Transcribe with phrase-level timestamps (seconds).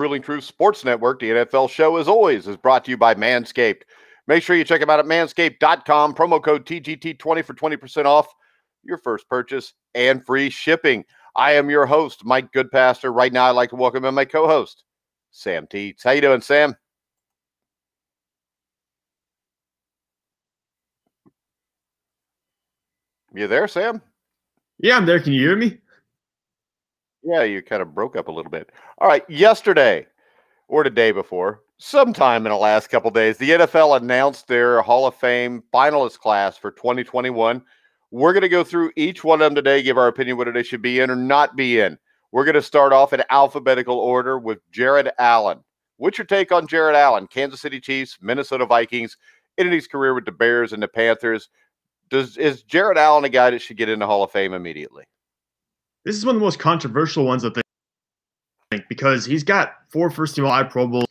[0.00, 3.82] Ruling Truth Sports Network, the NFL show, as always, is brought to you by Manscaped.
[4.26, 6.14] Make sure you check them out at manscaped.com.
[6.14, 8.26] Promo code TGT20 for 20% off
[8.82, 11.04] your first purchase and free shipping.
[11.36, 13.14] I am your host, Mike Goodpaster.
[13.14, 14.84] Right now, I'd like to welcome in my co host,
[15.32, 16.02] Sam Teets.
[16.02, 16.74] How you doing, Sam?
[23.34, 24.00] You there, Sam?
[24.78, 25.20] Yeah, I'm there.
[25.20, 25.78] Can you hear me?
[27.22, 28.70] Yeah, you kind of broke up a little bit.
[28.98, 30.06] All right, yesterday
[30.68, 35.06] or the day before, sometime in the last couple days, the NFL announced their Hall
[35.06, 37.62] of Fame finalist class for 2021.
[38.10, 40.62] We're going to go through each one of them today, give our opinion whether they
[40.62, 41.98] should be in or not be in.
[42.32, 45.60] We're going to start off in alphabetical order with Jared Allen.
[45.96, 47.26] What's your take on Jared Allen?
[47.26, 49.16] Kansas City Chiefs, Minnesota Vikings,
[49.58, 51.50] ended his career with the Bears and the Panthers.
[52.08, 55.04] Does is Jared Allen a guy that should get in the Hall of Fame immediately?
[56.04, 60.34] This is one of the most controversial ones, I think, because he's got four first
[60.34, 61.06] team All Pro Bowls.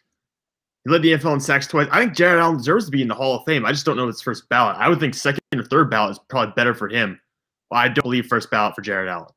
[0.85, 1.88] He led the NFL in sacks twice.
[1.91, 3.65] I think Jared Allen deserves to be in the Hall of Fame.
[3.65, 4.77] I just don't know it's first ballot.
[4.77, 7.20] I would think second or third ballot is probably better for him.
[7.71, 9.29] I don't believe first ballot for Jared Allen.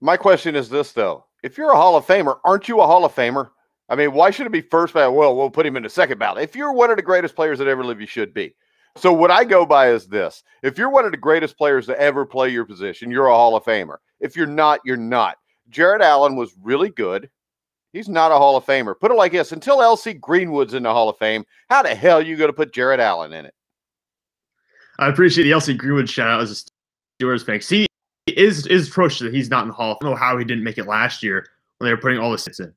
[0.00, 3.04] My question is this though: If you're a Hall of Famer, aren't you a Hall
[3.04, 3.50] of Famer?
[3.88, 5.14] I mean, why should it be first ballot?
[5.14, 6.42] Well, we'll put him in the second ballot.
[6.42, 8.54] If you're one of the greatest players that ever lived, you should be.
[8.96, 12.00] So what I go by is this: if you're one of the greatest players to
[12.00, 13.96] ever play your position, you're a Hall of Famer.
[14.20, 15.36] If you're not, you're not.
[15.68, 17.28] Jared Allen was really good.
[17.92, 18.98] He's not a Hall of Famer.
[18.98, 22.18] Put it like this: until LC Greenwood's in the Hall of Fame, how the hell
[22.18, 23.54] are you going to put Jared Allen in it?
[24.98, 26.66] I appreciate the LC Greenwood shout out as
[27.20, 27.60] a Steelers fan.
[27.60, 27.86] See,
[28.26, 29.92] is is atrocious that he's not in the Hall.
[29.92, 31.46] I don't know how he didn't make it last year
[31.78, 32.72] when they were putting all the this in.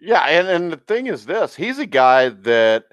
[0.00, 2.84] Yeah, and, and the thing is this: he's a guy that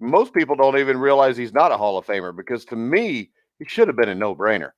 [0.00, 3.64] most people don't even realize he's not a Hall of Famer because to me, he
[3.66, 4.70] should have been a no-brainer.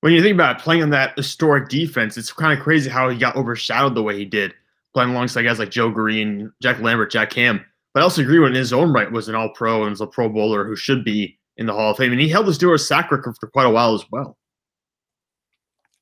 [0.00, 3.18] When you think about it, playing that historic defense, it's kind of crazy how he
[3.18, 4.54] got overshadowed the way he did,
[4.94, 7.64] playing alongside guys like Joe Greene, Jack Lambert, Jack Ham.
[7.92, 10.02] But I also agree when in his own right was an all pro and was
[10.02, 12.12] a pro bowler who should be in the Hall of Fame.
[12.12, 14.36] And he held the Steelers sack record for quite a while as well.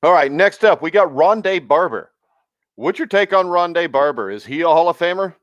[0.02, 2.10] All right, next up, we got Rondé Barber.
[2.74, 4.30] What's your take on Rondé Barber?
[4.30, 5.34] Is he a Hall of Famer?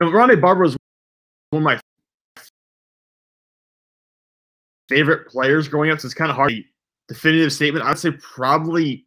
[0.00, 0.76] Know, Rondé Barber was
[1.50, 1.80] one of my
[4.88, 6.52] favorite players growing up, so it's kind of hard.
[7.08, 7.84] Definitive statement.
[7.84, 9.06] I'd say probably,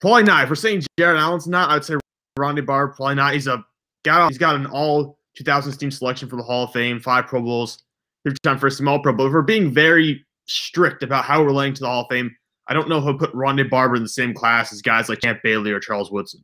[0.00, 0.44] probably not.
[0.44, 1.94] If we're saying Jared Allen's not, I'd say
[2.38, 3.34] Rondé Barber probably not.
[3.34, 3.64] He's a
[4.04, 7.42] got he's got an all 2000s team selection for the Hall of Fame, five Pro
[7.42, 7.82] Bowls,
[8.24, 9.12] three time first All Pro.
[9.12, 12.34] But if we're being very strict about how we're laying to the Hall of Fame,
[12.66, 15.40] I don't know I'll put Rondé Barber in the same class as guys like Champ
[15.42, 16.42] Bailey or Charles Woodson.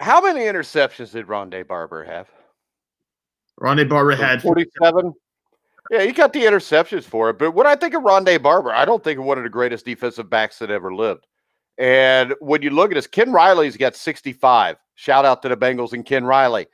[0.00, 2.28] How many interceptions did Rondé Barber have?
[3.62, 5.14] Rondé Barber had 47.
[5.90, 7.38] Yeah, he got the interceptions for it.
[7.38, 9.84] But when I think of Rondé Barber, I don't think of one of the greatest
[9.84, 11.26] defensive backs that ever lived.
[11.78, 14.76] And when you look at this, Ken Riley's got 65.
[14.94, 16.66] Shout out to the Bengals and Ken Riley.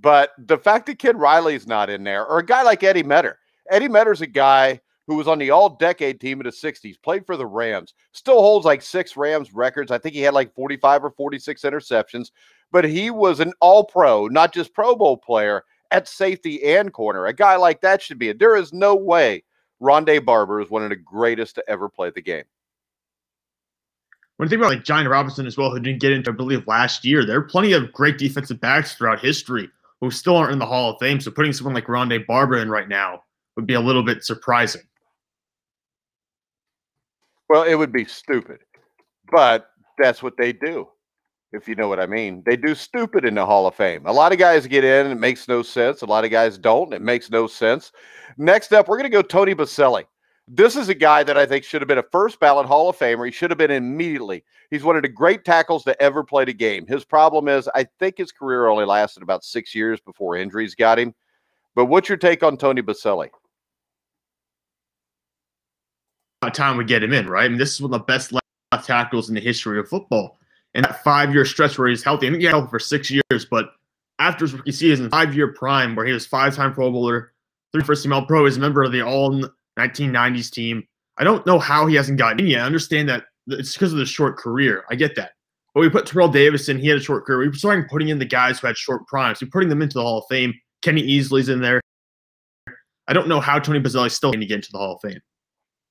[0.00, 3.38] But the fact that Ken Riley's not in there, or a guy like Eddie Meador,
[3.70, 7.26] Eddie Meador's a guy who was on the all decade team in the 60s, played
[7.26, 9.90] for the Rams, still holds like six Rams records.
[9.90, 12.30] I think he had like 45 or 46 interceptions,
[12.70, 17.26] but he was an all pro, not just Pro Bowl player at safety and corner.
[17.26, 18.38] A guy like that should be it.
[18.38, 19.44] There is no way
[19.80, 22.44] Rondé Barber is one of the greatest to ever play the game.
[24.36, 26.66] When you think about like John Robinson as well, who didn't get into, I believe,
[26.66, 29.68] last year, there are plenty of great defensive backs throughout history
[30.00, 31.20] who still aren't in the Hall of Fame.
[31.20, 33.22] So putting someone like Rondé Barber in right now
[33.56, 34.82] would be a little bit surprising.
[37.48, 38.60] Well, it would be stupid,
[39.30, 40.88] but that's what they do
[41.52, 42.42] if you know what I mean.
[42.44, 44.06] They do stupid in the Hall of Fame.
[44.06, 46.02] A lot of guys get in, and it makes no sense.
[46.02, 47.92] A lot of guys don't, and it makes no sense.
[48.38, 50.04] Next up, we're going to go Tony Boselli.
[50.48, 52.98] This is a guy that I think should have been a first ballot Hall of
[52.98, 53.26] Famer.
[53.26, 54.42] He should have been immediately.
[54.70, 56.86] He's one of the great tackles to ever play the game.
[56.86, 60.98] His problem is, I think his career only lasted about six years before injuries got
[60.98, 61.14] him.
[61.74, 63.28] But what's your take on Tony Boselli?
[66.52, 67.48] Time we get him in, right?
[67.48, 70.38] Mean, this is one of the best left tackles in the history of football
[70.74, 72.28] and that five year stretch where he's healthy.
[72.28, 73.72] I he healthy for six years, but
[74.18, 77.32] after his rookie season, five year prime where he was five time Pro Bowler,
[77.72, 79.44] three first team All Pro, he's a member of the All
[79.78, 80.86] 1990s team.
[81.18, 82.62] I don't know how he hasn't gotten in yet.
[82.62, 84.84] I understand that it's because of the short career.
[84.90, 85.32] I get that.
[85.74, 87.50] But we put Terrell Davis in, he had a short career.
[87.50, 89.40] We started putting in the guys who had short primes.
[89.40, 90.52] We're putting them into the Hall of Fame.
[90.82, 91.80] Kenny Easley's in there.
[93.08, 95.20] I don't know how Tony Boselli's still going to get into the Hall of Fame.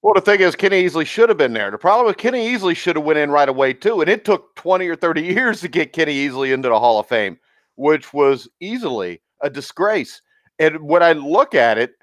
[0.01, 1.69] Well, the thing is, Kenny Easley should have been there.
[1.69, 4.55] The problem with Kenny Easley should have went in right away too, and it took
[4.55, 7.37] twenty or thirty years to get Kenny Easley into the Hall of Fame,
[7.75, 10.21] which was easily a disgrace.
[10.59, 11.93] And when I look at it,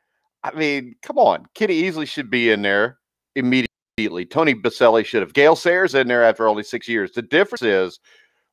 [0.45, 2.99] I mean, come on, Kenny Easley should be in there
[3.37, 4.27] immediately.
[4.27, 5.33] Tony Boselli should have.
[5.35, 7.13] Gale Sayers in there after only six years.
[7.13, 8.01] The difference is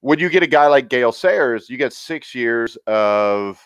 [0.02, 3.60] When you get a guy like Gale Sayers, you get six years of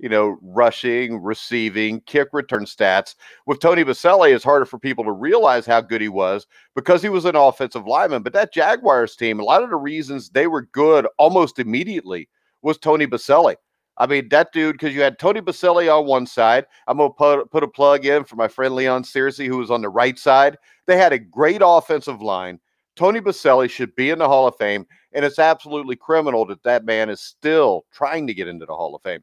[0.00, 3.14] you know, rushing, receiving, kick return stats.
[3.46, 7.10] With Tony Boselli, it's harder for people to realize how good he was because he
[7.10, 8.22] was an offensive lineman.
[8.22, 12.28] But that Jaguars team, a lot of the reasons they were good almost immediately
[12.62, 13.56] was Tony Boselli.
[13.98, 16.64] I mean, that dude, because you had Tony Boselli on one side.
[16.86, 19.70] I'm going to put, put a plug in for my friend Leon Searcy, who was
[19.70, 20.56] on the right side.
[20.86, 22.58] They had a great offensive line.
[22.96, 24.86] Tony Boselli should be in the Hall of Fame.
[25.12, 28.94] And it's absolutely criminal that that man is still trying to get into the Hall
[28.94, 29.22] of Fame.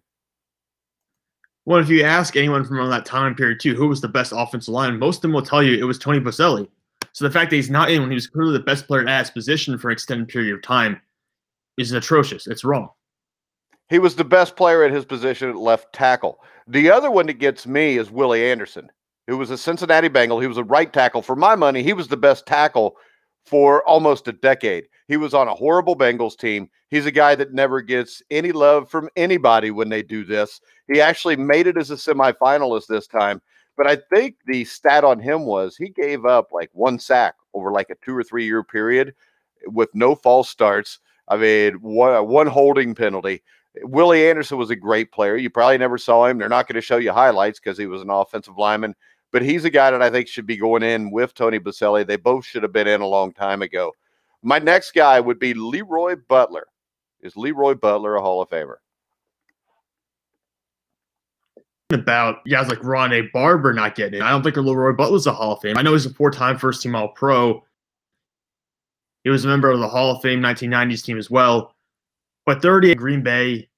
[1.68, 4.32] Well, if you ask anyone from around that time period too, who was the best
[4.34, 6.66] offensive line, most of them will tell you it was Tony Boselli.
[7.12, 9.20] So the fact that he's not in when he was clearly the best player at
[9.20, 11.02] his position for an extended period of time
[11.78, 12.48] is atrocious.
[12.48, 12.88] It's wrong.
[13.90, 16.40] He was the best player at his position at left tackle.
[16.70, 18.90] The other one that gets me is Willie Anderson,
[19.28, 20.40] who was a Cincinnati Bengal.
[20.40, 21.22] He was a right tackle.
[21.22, 22.96] For my money, he was the best tackle
[23.48, 24.88] for almost a decade.
[25.08, 26.70] He was on a horrible Bengals team.
[26.90, 30.60] He's a guy that never gets any love from anybody when they do this.
[30.92, 33.42] He actually made it as a semifinalist this time.
[33.78, 37.72] But I think the stat on him was he gave up like one sack over
[37.72, 39.14] like a two or three year period
[39.66, 41.00] with no false starts.
[41.30, 43.44] I mean, one, uh, one holding penalty.
[43.84, 45.38] Willie Anderson was a great player.
[45.38, 46.38] You probably never saw him.
[46.38, 48.96] They're not going to show you highlights because he was an offensive lineman,
[49.38, 52.08] but he's a guy that I think should be going in with Tony Boselli.
[52.08, 53.94] They both should have been in a long time ago.
[54.42, 56.66] My next guy would be Leroy Butler.
[57.22, 58.78] Is Leroy Butler a Hall of Famer?
[61.92, 64.24] About guys like Rondé Barber not getting it.
[64.24, 65.78] I don't think Leroy Butler's a Hall of Fame.
[65.78, 67.64] I know he's a four-time first-team All-Pro.
[69.24, 71.76] He was a member of the Hall of Fame 1990s team as well.
[72.48, 73.70] But 30 at Green Bay,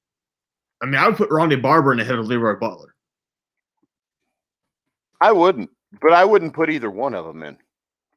[0.81, 2.88] I mean, I would put Rondé Barber in ahead of Leroy Butler.
[5.21, 5.69] I wouldn't,
[6.01, 7.57] but I wouldn't put either one of them in.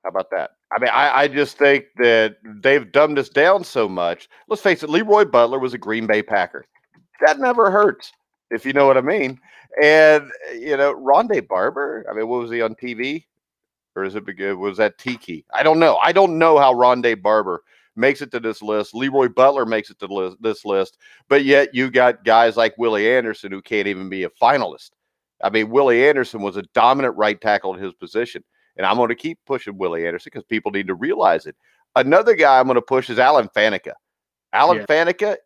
[0.03, 0.53] How about that?
[0.75, 4.29] I mean, I, I just think that they've dumbed us down so much.
[4.49, 6.65] Let's face it, Leroy Butler was a Green Bay Packer.
[7.25, 8.13] That never hurts,
[8.51, 9.39] if you know what I mean.
[9.83, 12.05] And you know, Rondé Barber.
[12.11, 13.25] I mean, what was he on TV?
[13.95, 15.45] Or is it uh, was that Tiki?
[15.53, 15.99] I don't know.
[16.03, 17.63] I don't know how Rondé Barber
[17.95, 18.95] makes it to this list.
[18.95, 23.53] Leroy Butler makes it to this list, but yet you got guys like Willie Anderson
[23.53, 24.91] who can't even be a finalist.
[25.43, 28.45] I mean, Willie Anderson was a dominant right tackle in his position.
[28.77, 31.57] And I'm going to keep pushing Willie Anderson because people need to realize it.
[31.95, 33.93] Another guy I'm going to push is Alan Faneca.
[34.55, 34.87] Alan yeah.
[34.87, 35.37] Faneca,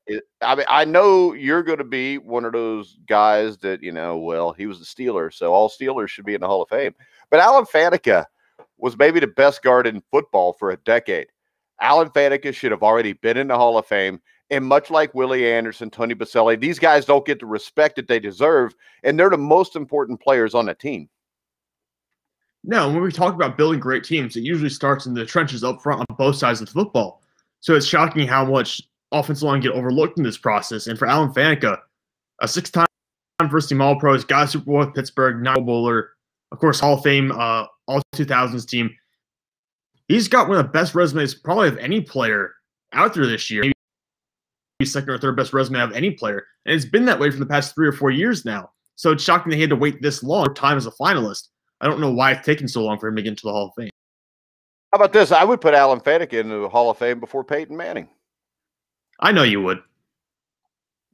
[0.42, 4.18] I mean, I know you're going to be one of those guys that, you know,
[4.18, 6.94] well, he was a Steeler, so all Steelers should be in the Hall of Fame.
[7.30, 8.26] But Alan Faneca
[8.78, 11.28] was maybe the best guard in football for a decade.
[11.80, 14.20] Alan Faneca should have already been in the Hall of Fame.
[14.50, 18.20] And much like Willie Anderson, Tony Boselli, these guys don't get the respect that they
[18.20, 18.74] deserve.
[19.02, 21.08] And they're the most important players on the team.
[22.62, 25.80] No, when we talk about building great teams, it usually starts in the trenches up
[25.80, 27.22] front on both sides of the football.
[27.60, 28.82] So it's shocking how much
[29.12, 30.88] offensive line get overlooked in this process.
[30.88, 31.78] And for Alan Faneca,
[32.40, 32.86] a six-time
[33.50, 36.10] first team All Pros, got Super Bowl with Pittsburgh, nine bowler,
[36.52, 38.94] of course, Hall of Fame, uh, All 2000s team.
[40.08, 42.54] He's got one of the best resumes probably of any player
[42.92, 43.72] out there this year.
[44.84, 47.46] Second or third best resume of any player, and it's been that way for the
[47.46, 48.70] past three or four years now.
[48.96, 51.48] So it's shocking that he had to wait this long time as a finalist.
[51.80, 53.68] I don't know why it's taken so long for him to get into the Hall
[53.68, 53.90] of Fame.
[54.92, 55.32] How about this?
[55.32, 58.08] I would put Alan Faneca into the Hall of Fame before Peyton Manning.
[59.20, 59.82] I know you would.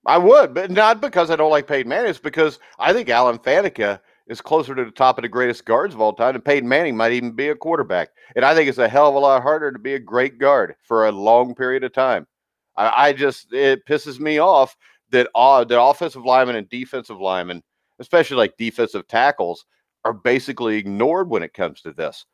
[0.07, 2.11] I would, but not because I don't like Peyton Manning.
[2.11, 5.65] It's because I think Alan Faneca uh, is closer to the top of the greatest
[5.65, 8.11] guards of all time, and Peyton Manning might even be a quarterback.
[8.35, 10.75] And I think it's a hell of a lot harder to be a great guard
[10.87, 12.27] for a long period of time.
[12.77, 14.77] I, I just it pisses me off
[15.11, 17.63] that uh, the offensive linemen and defensive linemen,
[17.99, 19.65] especially like defensive tackles,
[20.05, 22.25] are basically ignored when it comes to this.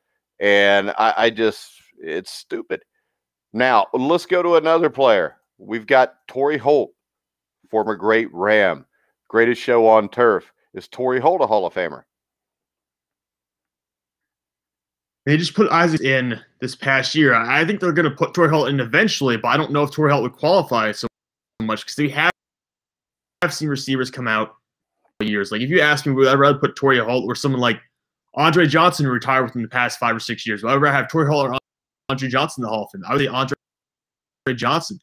[0.40, 2.82] And I, I just, it's stupid.
[3.52, 5.36] Now, let's go to another player.
[5.58, 6.92] We've got Torry Holt,
[7.70, 8.86] former great Ram,
[9.28, 10.52] greatest show on turf.
[10.74, 12.04] Is Torry Holt a Hall of Famer?
[15.28, 17.34] They just put Isaac in this past year.
[17.34, 19.90] I think they're going to put Torry Holt in eventually, but I don't know if
[19.90, 21.06] Torry Holt would qualify so
[21.60, 22.32] much because we have,
[23.42, 24.56] have seen receivers come out
[25.20, 25.52] years.
[25.52, 27.78] Like if you ask me, would I rather put Torry Holt or someone like
[28.36, 30.62] Andre Johnson retired within the past five or six years?
[30.62, 31.58] Would I rather have Torry Holt or
[32.08, 33.04] Andre Johnson in the Hall of Fame?
[33.06, 33.54] I would say Andre
[34.54, 34.98] Johnson.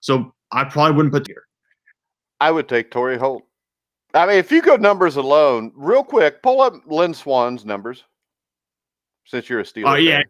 [0.00, 1.44] So I probably wouldn't put here.
[2.38, 3.44] I would take Torry Holt.
[4.12, 8.04] I mean, if you go numbers alone, real quick, pull up Lynn Swann's numbers.
[9.30, 9.92] Since you're a Steeler.
[9.92, 10.22] Oh yeah,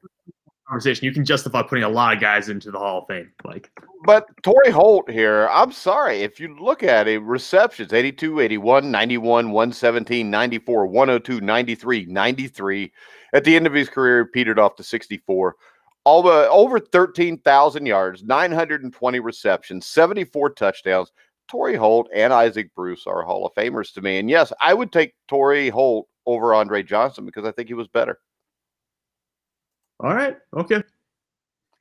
[0.68, 1.06] conversation.
[1.06, 3.32] You can justify putting a lot of guys into the Hall of Fame.
[3.44, 3.70] Like,
[4.04, 6.20] but Torry Holt here, I'm sorry.
[6.20, 12.92] If you look at it, receptions 82, 81, 91, 117, 94, 102, 93, 93.
[13.32, 15.56] At the end of his career, petered off to 64.
[16.04, 21.12] all the over 13,000 yards, 920 receptions, 74 touchdowns.
[21.48, 24.18] Torry Holt and Isaac Bruce are Hall of Famers to me.
[24.18, 27.88] And yes, I would take Torry Holt over Andre Johnson because I think he was
[27.88, 28.18] better.
[30.02, 30.36] All right.
[30.56, 30.82] Okay.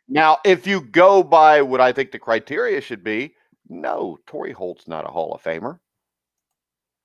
[0.08, 3.36] Now, if you go by what I think the criteria should be,
[3.70, 5.80] no, Torry Holt's not a Hall of Famer.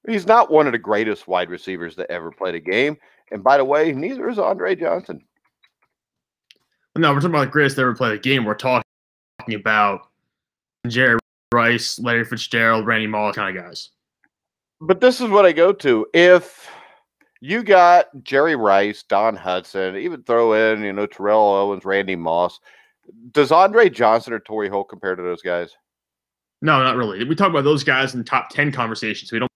[0.08, 2.96] He's not one of the greatest wide receivers that ever played a game.
[3.30, 5.24] And by the way, neither is Andre Johnson.
[6.96, 8.44] No, we're talking about the greatest that ever played a game.
[8.44, 8.84] We're talking
[9.54, 10.08] about
[10.86, 11.18] Jerry
[11.52, 13.90] Rice, Larry Fitzgerald, Randy Moss kind of guys.
[14.80, 16.06] But this is what I go to.
[16.12, 16.68] If
[17.44, 22.58] you got Jerry Rice, Don Hutson, even throw in, you know, Terrell Owens, Randy Moss,
[23.32, 25.68] does Andre Johnson or Torry Holt compare to those guys?
[26.62, 27.22] No, not really.
[27.22, 29.30] We talk about those guys in top 10 conversations.
[29.30, 29.50] We don't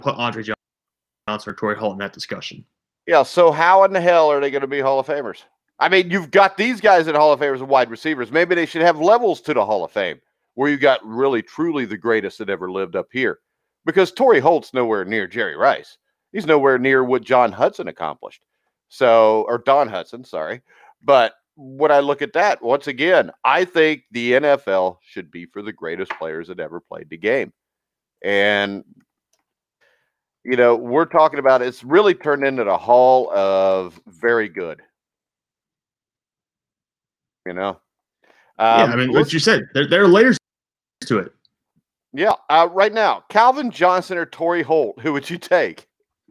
[0.00, 2.64] put Andre Johnson or Torry Holt in that discussion.
[3.08, 3.24] Yeah.
[3.24, 5.42] So how in the hell are they going to be Hall of Famers?
[5.80, 8.30] I mean, you've got these guys at Hall of Famers and wide receivers.
[8.30, 10.20] Maybe they should have levels to the Hall of Fame
[10.54, 13.40] where you got really, truly the greatest that ever lived up here.
[13.84, 15.98] Because Torry Holt's nowhere near Jerry Rice.
[16.34, 18.42] He's nowhere near what John Hutson accomplished.
[18.88, 20.62] So, or Don Hutson, sorry.
[21.00, 25.62] But when I look at that, once again, I think the NFL should be for
[25.62, 27.52] the greatest players that ever played the game.
[28.24, 28.82] And,
[30.42, 34.82] you know, we're talking about it's really turned into the hall of very good.
[37.46, 37.80] You know?
[38.58, 40.36] Um, yeah, I mean, what you said, there, there are layers
[41.06, 41.32] to it.
[42.12, 42.32] Yeah.
[42.50, 45.86] Uh, right now, Calvin Johnson or Torry Holt, who would you take?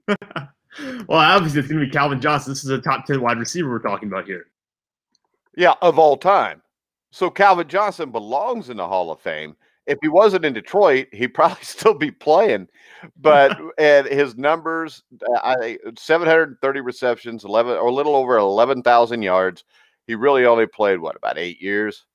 [0.08, 2.52] Well, obviously, it's going to be Calvin Johnson.
[2.52, 4.48] This is a top 10 wide receiver we're talking about here.
[5.56, 6.62] Yeah, of all time.
[7.12, 9.56] So Calvin Johnson belongs in the Hall of Fame.
[9.86, 12.68] If he wasn't in Detroit, he'd probably still be playing.
[13.22, 15.04] But and his numbers,
[15.36, 19.64] I 730 receptions, 11 or a little over 11,000 yards.
[20.08, 22.06] He really only played what about eight years,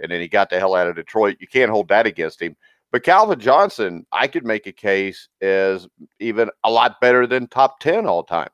[0.00, 1.38] and then he got the hell out of Detroit.
[1.40, 2.56] You can't hold that against him.
[2.90, 5.86] But Calvin Johnson, I could make a case as
[6.20, 8.48] even a lot better than top 10 all time.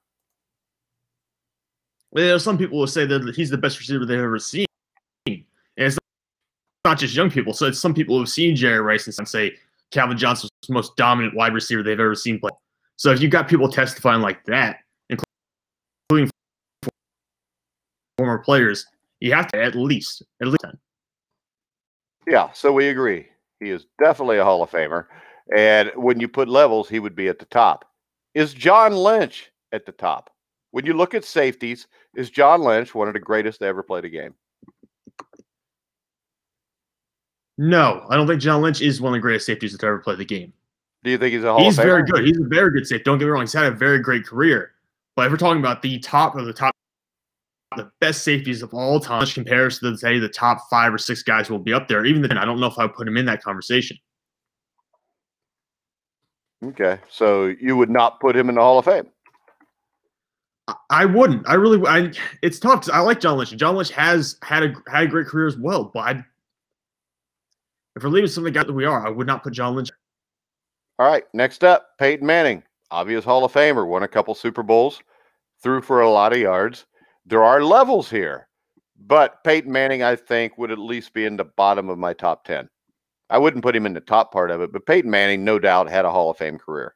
[2.12, 4.66] Know, some people will say that he's the best receiver they've ever seen.
[5.26, 5.44] And
[5.76, 5.98] it's
[6.84, 7.52] not just young people.
[7.52, 9.52] So it's some people who've seen Jerry Rice and say
[9.90, 12.50] Calvin Johnson's the most dominant wide receiver they've ever seen play.
[12.96, 14.78] So if you've got people testifying like that,
[15.10, 16.30] including
[18.18, 18.86] former players,
[19.20, 20.78] you have to at least at least 10.
[22.28, 23.26] Yeah, so we agree.
[23.60, 25.06] He is definitely a Hall of Famer.
[25.56, 27.84] And when you put levels, he would be at the top.
[28.34, 30.30] Is John Lynch at the top?
[30.70, 34.00] When you look at safeties, is John Lynch one of the greatest to ever play
[34.00, 34.34] the game?
[37.56, 40.16] No, I don't think John Lynch is one of the greatest safeties to ever play
[40.16, 40.52] the game.
[41.04, 42.24] Do you think he's a Hall He's very good.
[42.24, 43.04] He's a very good safety.
[43.04, 43.42] Don't get me wrong.
[43.42, 44.72] He's had a very great career.
[45.14, 46.73] But if we're talking about the top of the top,
[47.76, 51.22] the best safeties of all time, which compares to say the top five or six
[51.22, 52.04] guys will be up there.
[52.04, 53.96] Even then, I don't know if I would put him in that conversation.
[56.64, 59.06] Okay, so you would not put him in the Hall of Fame.
[60.88, 61.46] I wouldn't.
[61.48, 61.86] I really.
[61.86, 62.10] I.
[62.42, 62.88] It's tough.
[62.90, 63.54] I like John Lynch.
[63.56, 65.90] John Lynch has had a had a great career as well.
[65.92, 66.24] But I,
[67.96, 69.74] if we're leaving some of the guys that we are, I would not put John
[69.74, 69.90] Lynch.
[70.98, 71.24] All right.
[71.34, 75.00] Next up, Peyton Manning, obvious Hall of Famer, won a couple Super Bowls,
[75.62, 76.86] threw for a lot of yards.
[77.26, 78.48] There are levels here,
[79.06, 82.44] but Peyton Manning, I think, would at least be in the bottom of my top
[82.44, 82.68] ten.
[83.30, 85.88] I wouldn't put him in the top part of it, but Peyton Manning, no doubt,
[85.88, 86.94] had a Hall of Fame career.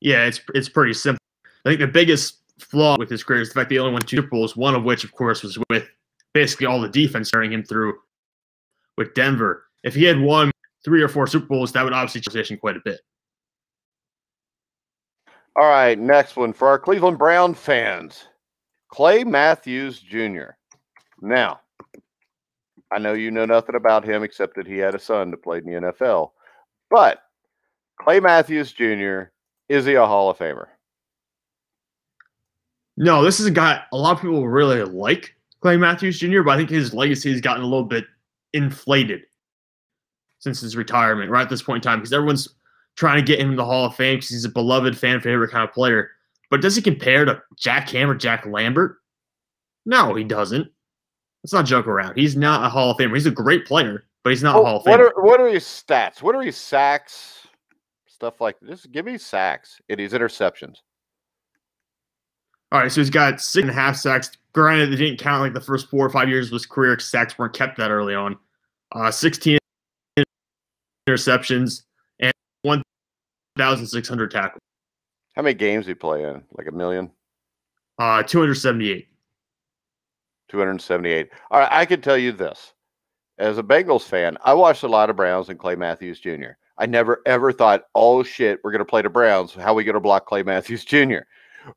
[0.00, 1.20] Yeah, it's it's pretty simple.
[1.64, 4.02] I think the biggest flaw with his career is the fact that he only won
[4.02, 5.88] two Super Bowls, one of which, of course, was with
[6.34, 7.94] basically all the defense carrying him through
[8.98, 9.64] with Denver.
[9.84, 10.50] If he had won
[10.84, 13.00] three or four Super Bowls, that would obviously transition quite a bit.
[15.58, 18.28] All right, next one for our Cleveland Brown fans
[18.88, 20.50] Clay Matthews Jr.
[21.22, 21.60] Now,
[22.92, 25.64] I know you know nothing about him except that he had a son that played
[25.64, 26.32] in the NFL,
[26.90, 27.22] but
[27.98, 29.30] Clay Matthews Jr.
[29.70, 30.66] Is he a Hall of Famer?
[32.98, 36.52] No, this is a guy a lot of people really like Clay Matthews Jr., but
[36.52, 38.04] I think his legacy has gotten a little bit
[38.52, 39.22] inflated
[40.38, 42.55] since his retirement, right at this point in time, because everyone's
[42.96, 45.50] trying to get him in the Hall of Fame because he's a beloved fan favorite
[45.50, 46.10] kind of player.
[46.50, 48.96] But does he compare to Jack Ham or Jack Lambert?
[49.84, 50.68] No, he doesn't.
[51.42, 52.16] Let's not joke around.
[52.16, 53.14] He's not a Hall of Famer.
[53.14, 54.86] He's a great player, but he's not a Hall of Famer.
[54.86, 56.22] What are, what are his stats?
[56.22, 57.46] What are his sacks?
[58.16, 58.86] stuff like this.
[58.86, 60.76] Give me sacks in his interceptions.
[62.72, 64.30] All right, so he's got six and a half sacks.
[64.52, 66.98] Granted, they didn't count like the first four or five years of his career.
[66.98, 68.36] Sacks weren't kept that early on.
[68.92, 69.58] Uh, 16
[71.08, 71.82] interceptions
[73.56, 74.60] 1,600 tackles.
[75.34, 76.42] How many games did he play in?
[76.52, 77.10] Like a million?
[77.98, 79.08] Uh, 278.
[80.48, 81.30] 278.
[81.50, 82.72] All right, I can tell you this.
[83.38, 86.52] As a Bengals fan, I watched a lot of Browns and Clay Matthews Jr.
[86.78, 89.54] I never ever thought, oh shit, we're going to play the Browns.
[89.54, 91.20] How are we going to block Clay Matthews Jr.?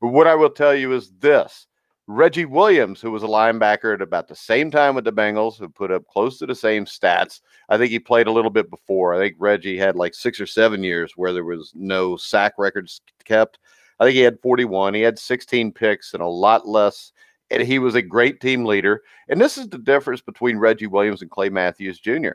[0.00, 1.66] What I will tell you is this
[2.12, 5.68] Reggie Williams, who was a linebacker at about the same time with the Bengals, who
[5.68, 7.40] put up close to the same stats.
[7.68, 9.14] I think he played a little bit before.
[9.14, 13.00] I think Reggie had like six or seven years where there was no sack records
[13.24, 13.60] kept.
[14.00, 14.94] I think he had 41.
[14.94, 17.12] He had 16 picks and a lot less.
[17.52, 19.02] And he was a great team leader.
[19.28, 22.30] And this is the difference between Reggie Williams and Clay Matthews Jr.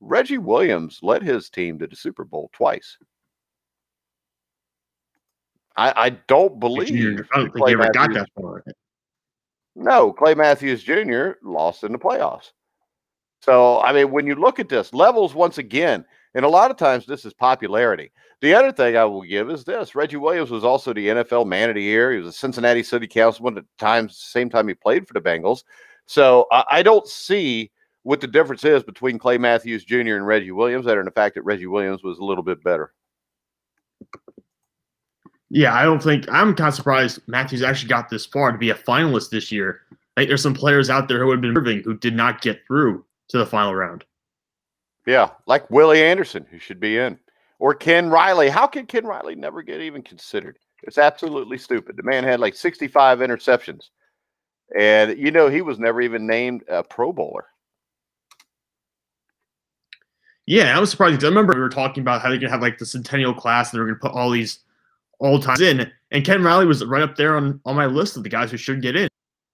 [0.00, 2.98] Reggie Williams led his team to the Super Bowl twice.
[5.76, 8.64] I, I don't believe I don't think he ever got that far.
[9.76, 11.32] No, Clay Matthews Jr.
[11.42, 12.52] lost in the playoffs.
[13.42, 16.04] So, I mean, when you look at this, levels once again,
[16.34, 18.10] and a lot of times this is popularity.
[18.40, 21.68] The other thing I will give is this Reggie Williams was also the NFL man
[21.68, 22.12] of the year.
[22.12, 25.20] He was a Cincinnati City Councilman at the time, same time he played for the
[25.20, 25.64] Bengals.
[26.06, 27.70] So I, I don't see
[28.02, 30.16] what the difference is between Clay Matthews Jr.
[30.16, 32.92] and Reggie Williams, other than the fact that Reggie Williams was a little bit better.
[35.54, 38.70] Yeah, I don't think I'm kind of surprised Matthews actually got this far to be
[38.70, 39.82] a finalist this year.
[39.92, 42.66] I think there's some players out there who have been moving who did not get
[42.66, 44.04] through to the final round.
[45.06, 47.20] Yeah, like Willie Anderson, who should be in,
[47.60, 48.48] or Ken Riley.
[48.48, 50.58] How can Ken Riley never get even considered?
[50.82, 51.96] It's absolutely stupid.
[51.96, 53.90] The man had like 65 interceptions,
[54.76, 57.46] and you know he was never even named a Pro Bowler.
[60.46, 61.22] Yeah, I was surprised.
[61.22, 63.78] I remember we were talking about how they're gonna have like the centennial class, and
[63.78, 64.58] they're gonna put all these
[65.20, 68.22] all times in, and Ken Riley was right up there on on my list of
[68.22, 69.08] the guys who should get in,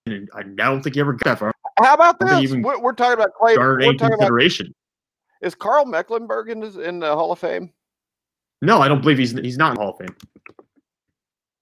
[0.07, 1.53] and I don't think he ever got that far.
[1.79, 2.53] How about this?
[2.53, 3.57] We're, we're, talking about Clay.
[3.57, 4.67] We're talking consideration.
[4.67, 7.73] About, is Karl Mecklenburg in, in the Hall of Fame?
[8.61, 10.17] No, I don't believe he's he's not in the Hall of Fame.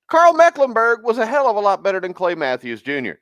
[0.09, 3.13] Karl Mecklenburg was a hell of a lot better than Clay Matthews Jr.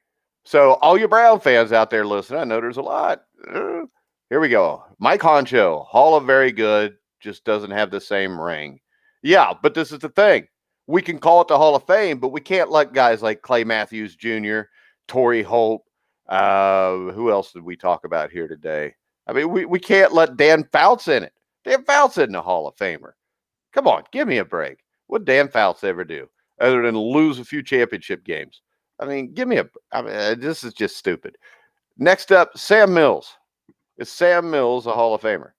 [0.45, 3.25] So, all you Brown fans out there listening, I know there's a lot.
[3.53, 3.83] Uh,
[4.31, 4.85] here we go.
[4.99, 8.79] Mike Honcho, Hall of Very Good, just doesn't have the same ring.
[9.23, 10.47] Yeah, but this is the thing.
[10.87, 13.65] We can call it the Hall of Fame, but we can't let guys like Clay
[13.65, 14.61] Matthews Jr.,
[15.09, 15.83] Torry Holt,
[16.29, 18.95] uh, who else did we talk about here today?
[19.27, 21.33] I mean, we, we can't let Dan Fouts in it.
[21.65, 23.13] Dan Fouts isn't a Hall of Famer.
[23.73, 24.79] Come on, give me a break.
[25.09, 26.29] What Dan Fouts ever do
[26.61, 28.63] other than lose a few championship games?
[28.99, 29.69] I mean, give me a.
[29.93, 31.37] I mean, uh, this is just stupid.
[31.99, 33.37] Next up, Sam Mills.
[33.99, 35.51] Is Sam Mills a Hall of Famer?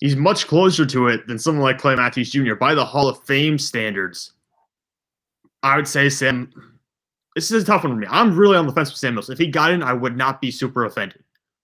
[0.00, 2.54] He's much closer to it than someone like Clay Matthews Jr.
[2.54, 4.32] by the Hall of Fame standards.
[5.62, 6.52] I would say Sam.
[7.34, 8.06] This is a tough one for me.
[8.08, 9.30] I'm really on the fence with Sam Mills.
[9.30, 11.22] If he got in, I would not be super offended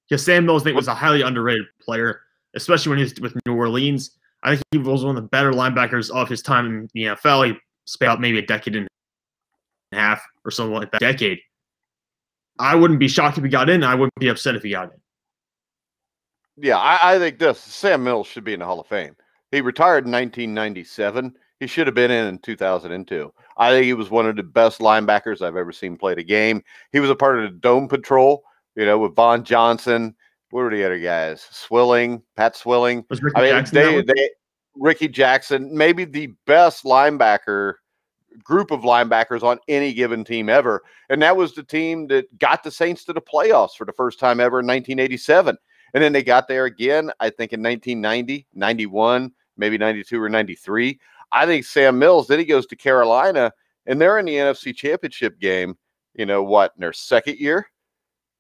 [0.09, 2.23] because Sam Mills I think was a highly underrated player,
[2.55, 4.18] especially when he was with New Orleans.
[4.42, 7.47] I think he was one of the better linebackers of his time in the NFL.
[7.47, 8.88] He spent out maybe a decade and
[9.92, 11.01] a half or something like that.
[11.01, 11.38] Decade.
[12.59, 13.85] I wouldn't be shocked if he got in.
[13.85, 15.01] I wouldn't be upset if he got in.
[16.57, 19.17] Yeah, I, I think this Sam Mills should be in the Hall of Fame.
[19.51, 21.35] He retired in 1997.
[21.61, 23.33] He should have been in in 2002.
[23.57, 26.62] I think he was one of the best linebackers I've ever seen play the game.
[26.91, 28.43] He was a part of the Dome Patrol,
[28.75, 30.15] you know, with Vaughn Johnson.
[30.51, 31.47] What were the other guys?
[31.51, 33.05] Swilling, Pat Swilling.
[33.09, 34.31] Was Ricky I mean, Jackson they, they,
[34.75, 37.75] Ricky Jackson, maybe the best linebacker
[38.43, 40.83] group of linebackers on any given team ever.
[41.09, 44.19] And that was the team that got the Saints to the playoffs for the first
[44.19, 45.57] time ever in 1987.
[45.94, 50.98] And then they got there again, I think in 1990, 91, maybe 92 or 93.
[51.33, 53.52] I think Sam Mills, then he goes to Carolina
[53.87, 55.76] and they're in the NFC championship game,
[56.14, 57.66] you know what, in their second year,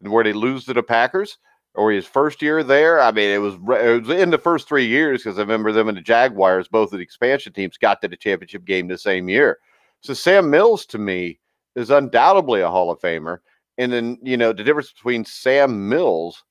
[0.00, 1.38] where they lose to the Packers
[1.74, 3.00] or his first year there.
[3.00, 5.88] I mean, it was it was in the first three years because I remember them
[5.88, 9.28] and the Jaguars, both of the expansion teams, got to the championship game the same
[9.28, 9.58] year.
[10.00, 11.38] So Sam Mills to me
[11.76, 13.38] is undoubtedly a Hall of Famer.
[13.78, 16.44] And then, you know, the difference between Sam Mills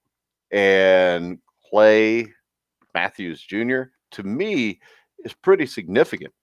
[0.51, 2.27] and Clay
[2.93, 3.83] Matthews Jr.
[4.11, 4.79] to me
[5.23, 6.33] is pretty significant.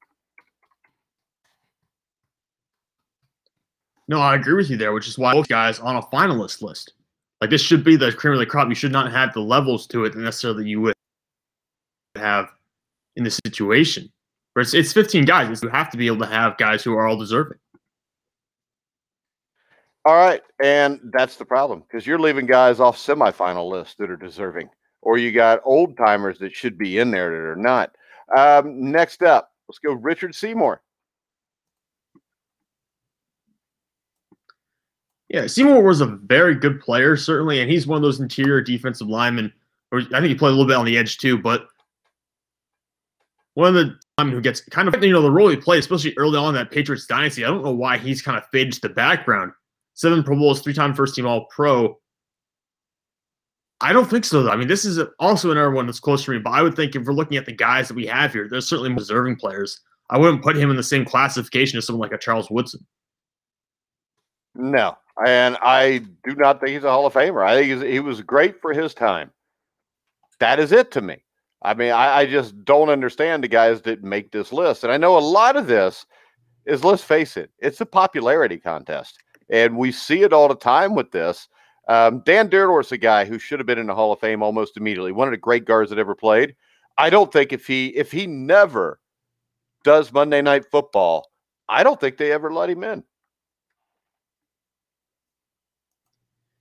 [4.09, 6.95] No, I agree with you there, which is why both guys on a finalist list.
[7.41, 8.69] Like this should be the cream of the crop.
[8.69, 10.95] You should not have the levels to it necessarily you would
[12.17, 12.49] have
[13.17, 14.11] in this situation.
[14.55, 15.63] Where it's, it's 15 guys.
[15.63, 17.59] You have to be able to have guys who are all deserving.
[20.05, 24.17] All right, and that's the problem because you're leaving guys off semifinal lists that are
[24.17, 24.71] deserving,
[25.03, 27.93] or you got old timers that should be in there that are not.
[28.37, 30.81] Um, next up, let's go Richard Seymour.
[35.29, 39.09] Yeah, Seymour was a very good player, certainly, and he's one of those interior defensive
[39.09, 39.53] linemen.
[39.93, 41.67] Or I think he played a little bit on the edge too, but
[43.55, 46.15] one of the linemen who gets kind of you know the role he played, especially
[46.17, 47.45] early on in that Patriots dynasty.
[47.45, 49.53] I don't know why he's kind of faded to the background.
[49.99, 51.99] Seven Pro Bowls, three time first team All Pro.
[53.81, 54.45] I don't think so.
[54.45, 54.51] Though.
[54.51, 56.95] I mean, this is also another one that's close to me, but I would think
[56.95, 59.81] if we're looking at the guys that we have here, there's certainly deserving players.
[60.09, 62.87] I wouldn't put him in the same classification as someone like a Charles Woodson.
[64.55, 67.45] No, and I do not think he's a Hall of Famer.
[67.45, 69.31] I think he was great for his time.
[70.39, 71.25] That is it to me.
[71.63, 74.85] I mean, I, I, just don't understand the guys that make this list.
[74.85, 76.07] And I know a lot of this
[76.67, 79.19] is, let's face it, it's a popularity contest.
[79.51, 81.49] And we see it all the time with this.
[81.89, 84.77] Um, Dan Dierdorf's a guy who should have been in the Hall of Fame almost
[84.77, 85.11] immediately.
[85.13, 86.55] One of the great guards that ever played.
[86.99, 89.01] I don't think if he if he never
[89.85, 91.31] does Monday Night Football,
[91.69, 93.05] I don't think they ever let him in.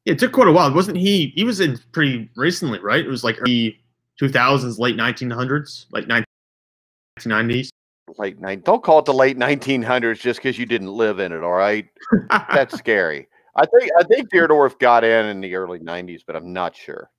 [0.06, 0.73] Yeah, it took quite a while.
[0.73, 1.34] Wasn't he?
[1.36, 3.04] He was in pretty recently, right?
[3.04, 3.78] It was like early
[4.21, 6.06] 2000s, late 1900s, like
[7.19, 7.69] 1990s.
[8.17, 8.63] Late night.
[8.63, 11.43] Don't call it the late 1900s just because you didn't live in it.
[11.43, 11.88] All right,
[12.30, 13.28] that's scary.
[13.56, 17.10] I think I think Dierdorf got in in the early 90s, but I'm not sure.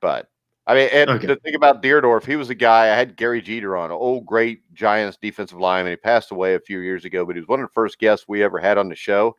[0.00, 0.28] But
[0.66, 1.26] I mean, and okay.
[1.26, 2.84] the thing about Dierdorf, he was a guy.
[2.92, 5.92] I had Gary Jeter on, old great Giants defensive lineman.
[5.92, 8.26] He passed away a few years ago, but he was one of the first guests
[8.28, 9.36] we ever had on the show.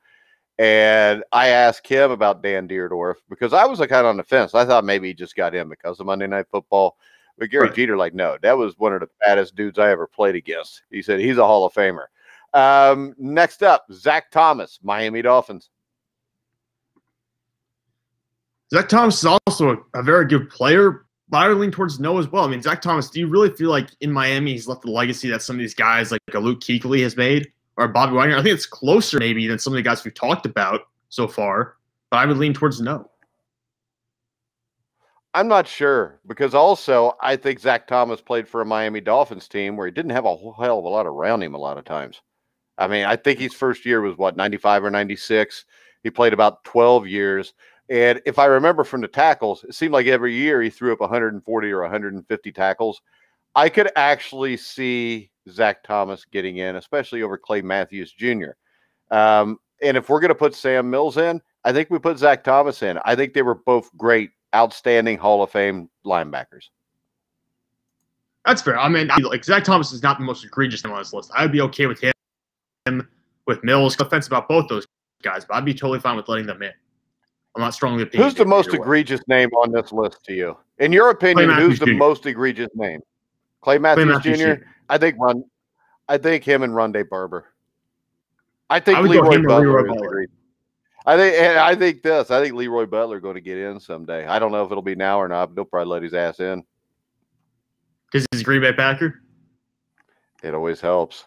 [0.60, 4.24] And I asked him about Dan Dierdorf because I was like kind of on the
[4.24, 4.54] fence.
[4.54, 6.98] I thought maybe he just got in because of Monday Night Football.
[7.42, 7.76] But Gary right.
[7.76, 10.84] Jeter, like, no, that was one of the baddest dudes I ever played against.
[10.92, 12.06] He said he's a Hall of Famer.
[12.54, 15.72] Um, next up, Zach Thomas, Miami Dolphins.
[18.72, 22.20] Zach Thomas is also a, a very good player, but I would lean towards no
[22.20, 22.46] as well.
[22.46, 25.28] I mean, Zach Thomas, do you really feel like in Miami he's left the legacy
[25.32, 27.52] that some of these guys like a Luke Kuechly has made?
[27.78, 28.38] or Bobby Wagner.
[28.38, 31.78] I think it's closer maybe than some of the guys we've talked about so far,
[32.10, 33.11] but I would lean towards no.
[35.34, 39.78] I'm not sure because also I think Zach Thomas played for a Miami Dolphins team
[39.78, 41.86] where he didn't have a whole hell of a lot around him a lot of
[41.86, 42.22] times.
[42.78, 45.66] I mean, I think his first year was what 95 or 96.
[46.04, 47.54] He played about 12 years.
[47.90, 51.02] And if I remember from the tackles, it seemed like every year he threw up
[51.02, 53.02] 140 or 150 tackles.
[53.56, 58.52] I could actually see Zach Thomas getting in, especially over Clay Matthews Jr.
[59.12, 62.44] Um, and if we're going to put Sam Mills in, I think we put Zach
[62.44, 62.98] Thomas in.
[63.04, 66.70] I think they were both great, outstanding Hall of Fame linebackers.
[68.46, 68.80] That's fair.
[68.80, 71.32] I mean, like Zach Thomas is not the most egregious name on this list.
[71.36, 73.08] I would be okay with him,
[73.46, 74.00] with Mills.
[74.00, 74.88] Offense about both those
[75.22, 76.72] guys, but I'd be totally fine with letting them in.
[77.56, 78.10] I'm not strongly.
[78.16, 79.38] Who's the most egregious way.
[79.38, 80.58] name on this list to you?
[80.80, 83.02] In your opinion, who's the most egregious name?
[83.62, 84.54] Clay Matthews, Clay Matthews Jr.
[84.56, 84.68] Jr.
[84.90, 85.44] I think Run.
[86.08, 87.46] I think him and Rondé Barber.
[88.70, 89.84] I think I Leroy Butler.
[89.84, 90.26] Leroy
[91.06, 92.30] I think I think this.
[92.30, 94.26] I think Leroy Butler going to get in someday.
[94.26, 95.48] I don't know if it'll be now or not.
[95.48, 96.64] But they'll probably let his ass in.
[98.12, 99.22] Because he's a Green Bay Packer.
[100.44, 101.26] It always helps.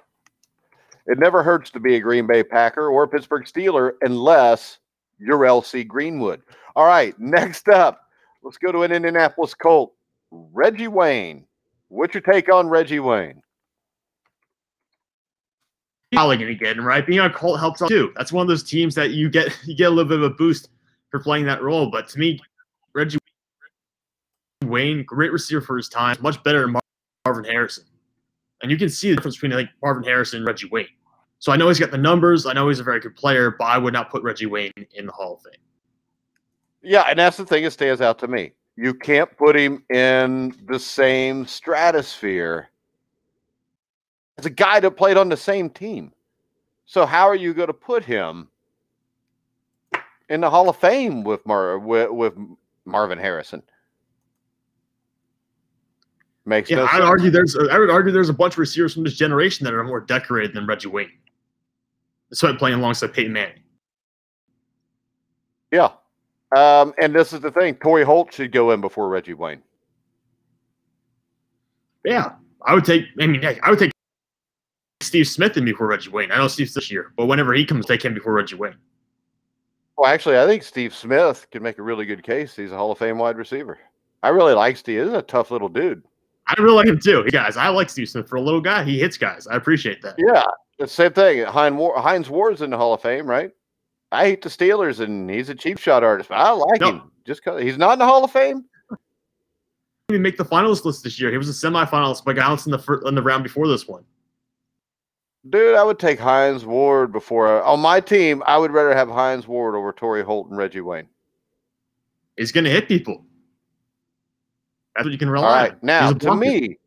[1.07, 4.79] It never hurts to be a Green Bay Packer or a Pittsburgh Steeler unless
[5.19, 6.43] you're LC Greenwood.
[6.77, 8.01] All right, next up,
[8.43, 9.95] let's go to an Indianapolis Colt.
[10.31, 11.47] Reggie Wayne.
[11.89, 13.43] What's your take on Reggie Wayne?
[16.15, 17.07] Get him right.
[17.07, 18.13] Being on Colt helps out too.
[18.17, 20.31] That's one of those teams that you get you get a little bit of a
[20.31, 20.69] boost
[21.11, 21.91] for playing that role.
[21.91, 22.41] But to me,
[22.95, 23.19] Reggie
[24.65, 26.77] Wayne, great receiver for his time, much better than
[27.25, 27.85] Marvin Harrison.
[28.63, 30.87] And you can see the difference between like Marvin Harrison and Reggie Wayne.
[31.39, 32.47] So I know he's got the numbers.
[32.47, 35.07] I know he's a very good player, but I would not put Reggie Wayne in
[35.07, 35.61] the Hall of Fame.
[36.83, 40.55] Yeah, and that's the thing that stands out to me you can't put him in
[40.67, 42.71] the same stratosphere
[44.39, 46.13] as a guy that played on the same team.
[46.87, 48.49] So how are you going to put him
[50.29, 52.35] in the Hall of Fame with Mar with, with
[52.85, 53.63] Marvin Harrison?
[56.47, 59.05] Makes yeah, no I'd argue there's I would argue there's a bunch of receivers from
[59.05, 61.11] this generation that are more decorated than Reggie Wayne.
[62.29, 63.63] Despite playing alongside Peyton Manning.
[65.71, 65.91] Yeah,
[66.55, 69.63] um, and this is the thing: Torry Holt should go in before Reggie Wayne.
[72.05, 72.33] Yeah,
[72.67, 73.07] I would take.
[73.19, 73.94] I mean, I would take
[75.05, 76.33] Steve Smith in before Reggie Wayne.
[76.33, 78.77] I know Steve's this year, but whenever he comes, take him before Reggie Wayne.
[79.97, 82.57] Well, actually, I think Steve Smith could make a really good case.
[82.57, 83.79] He's a Hall of Fame wide receiver.
[84.23, 85.05] I really like Steve.
[85.05, 86.03] He's a tough little dude.
[86.47, 87.25] I really like him too.
[87.31, 88.85] Guys, I like Steve Smith for a little guy.
[88.85, 89.47] He hits guys.
[89.47, 90.17] I appreciate that.
[90.19, 90.45] Yeah,
[90.79, 91.45] the same thing.
[91.45, 93.51] Hines, War- Hines Ward's in the Hall of Fame, right?
[94.13, 96.91] I hate the Steelers, and he's a cheap shot artist, but I like no.
[96.91, 98.65] him just because he's not in the Hall of Fame.
[100.09, 101.31] He make the finalist list this year.
[101.31, 104.05] He was a semifinalist, but got in the first, in the round before this one.
[105.49, 108.43] Dude, I would take Hines Ward before uh, on my team.
[108.47, 111.09] I would rather have Hines Ward over Torry Holt and Reggie Wayne.
[112.37, 113.25] He's going to hit people.
[114.95, 115.79] That's what you can rely All right, on.
[115.83, 116.79] Now, to me,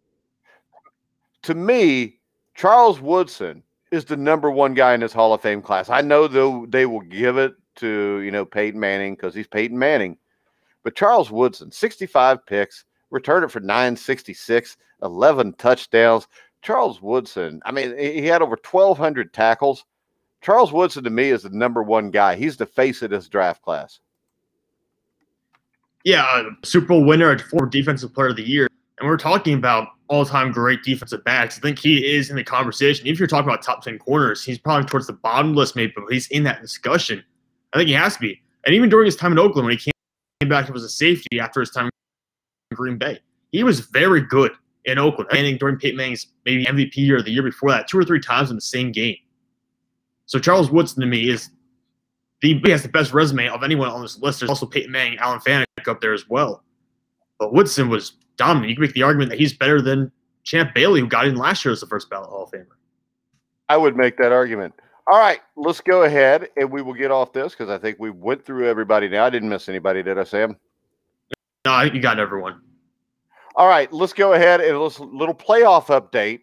[1.43, 2.19] to me,
[2.55, 5.89] Charles Woodson is the number one guy in this Hall of Fame class.
[5.89, 9.77] I know though they will give it to you know Peyton Manning because he's Peyton
[9.77, 10.17] Manning,
[10.83, 16.27] but Charles Woodson, 65 picks, returned it for 966, 11 touchdowns.
[16.67, 19.86] Charles Woodson, I mean, he had over 1,200 tackles.
[20.41, 22.36] Charles Woodson to me is the number one guy.
[22.36, 24.01] He's the face of this draft class.
[26.03, 28.67] Yeah, Super Bowl winner, at former defensive player of the year.
[28.99, 31.58] And we're talking about all-time great defensive backs.
[31.58, 33.08] I think he is in the conversation.
[33.08, 36.12] If you're talking about top 10 corners, he's probably towards the bottom list, maybe, but
[36.12, 37.23] he's in that discussion.
[37.71, 38.41] I think he has to be.
[38.65, 39.91] And even during his time in Oakland, when he
[40.41, 41.89] came back he was a safety after his time
[42.71, 43.19] in Green Bay,
[43.53, 44.51] he was very good
[44.88, 45.30] in Oakland.
[45.32, 48.04] I think during Peyton Manning's maybe MVP year or the year before that, two or
[48.04, 49.17] three times in the same game.
[50.26, 51.50] So Charles Woodson to me is
[52.41, 54.39] the he has the best resume of anyone on this list.
[54.39, 56.63] There's also Peyton Manning, Alan Faneca up there as well.
[57.38, 58.69] But Woodson was dominant.
[58.69, 60.12] You can make the argument that he's better than
[60.43, 62.65] Champ Bailey, who got in last year as the first ballot Hall of Famer.
[63.69, 64.73] I would make that argument.
[65.12, 68.10] All right, let's go ahead and we will get off this because I think we
[68.10, 69.26] went through everybody now.
[69.26, 70.58] I didn't miss anybody, did I, Sam?
[71.65, 72.62] No, you got everyone.
[73.57, 76.41] All right, let's go ahead and let's little playoff update.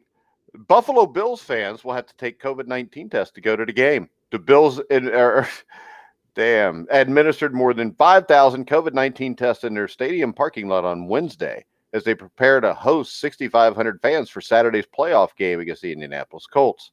[0.67, 4.11] Buffalo Bills fans will have to take COVID nineteen test to go to the game.
[4.33, 5.49] The Bills in, er,
[6.35, 11.07] damn administered more than five thousand COVID nineteen tests in their stadium parking lot on
[11.07, 15.83] Wednesday as they prepare to host sixty five hundred fans for Saturday's playoff game against
[15.83, 16.91] the Indianapolis Colts.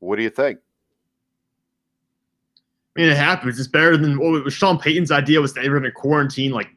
[0.00, 0.58] What do you think?
[2.96, 3.58] I mean, it happens.
[3.58, 6.68] It's better than was Sean Payton's idea was they were going to quarantine like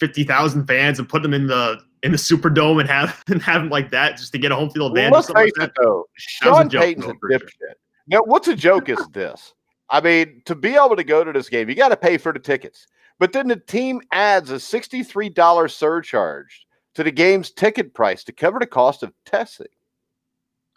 [0.00, 3.62] fifty thousand fans and put them in the in the Superdome and have and have
[3.62, 5.12] them like that just to get a home field advantage.
[5.12, 7.50] Let's face like it though, Sean Payton's a dipshit.
[7.58, 7.74] Sure.
[8.06, 9.54] Now, what's a joke is this?
[9.90, 12.32] I mean, to be able to go to this game, you got to pay for
[12.32, 12.86] the tickets.
[13.18, 18.58] But then the team adds a $63 surcharge to the game's ticket price to cover
[18.58, 19.66] the cost of testing.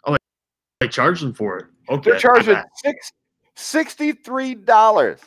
[0.06, 0.16] Oh,
[0.80, 1.66] they charge them for it.
[1.90, 2.10] Okay.
[2.10, 3.12] They're charging six,
[3.56, 5.18] $63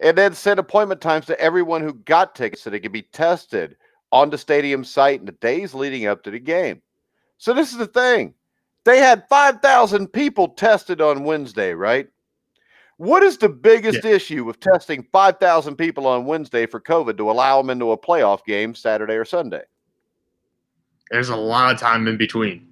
[0.00, 3.76] and then set appointment times to everyone who got tickets so they could be tested
[4.12, 6.82] on the stadium site in the days leading up to the game.
[7.38, 8.34] So this is the thing.
[8.84, 12.08] They had 5,000 people tested on Wednesday, right?
[12.96, 14.12] What is the biggest yeah.
[14.12, 18.44] issue with testing 5,000 people on Wednesday for COVID to allow them into a playoff
[18.44, 19.62] game Saturday or Sunday?
[21.10, 22.66] There's a lot of time in between.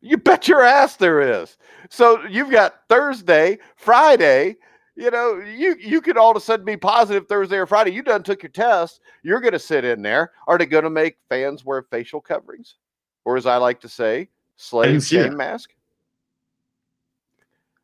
[0.00, 1.56] You bet your ass there is.
[1.90, 4.56] So you've got Thursday, Friday.
[4.94, 7.92] You know, you you could all of a sudden be positive Thursday or Friday.
[7.92, 9.00] You done took your test.
[9.22, 10.32] You're going to sit in there.
[10.46, 12.76] Are they going to make fans wear facial coverings,
[13.24, 15.70] or as I like to say, slave chain mask?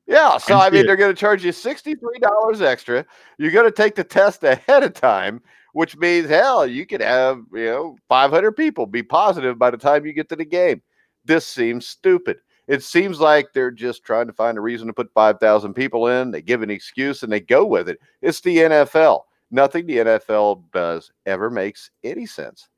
[0.06, 3.06] Yeah, so I mean, they're going to charge you sixty-three dollars extra.
[3.38, 5.40] You're going to take the test ahead of time,
[5.72, 9.78] which means hell, you could have you know five hundred people be positive by the
[9.78, 10.82] time you get to the game.
[11.24, 12.38] This seems stupid.
[12.68, 16.06] It seems like they're just trying to find a reason to put five thousand people
[16.06, 16.30] in.
[16.30, 17.98] They give an excuse and they go with it.
[18.22, 19.22] It's the NFL.
[19.50, 22.68] Nothing the NFL does ever makes any sense.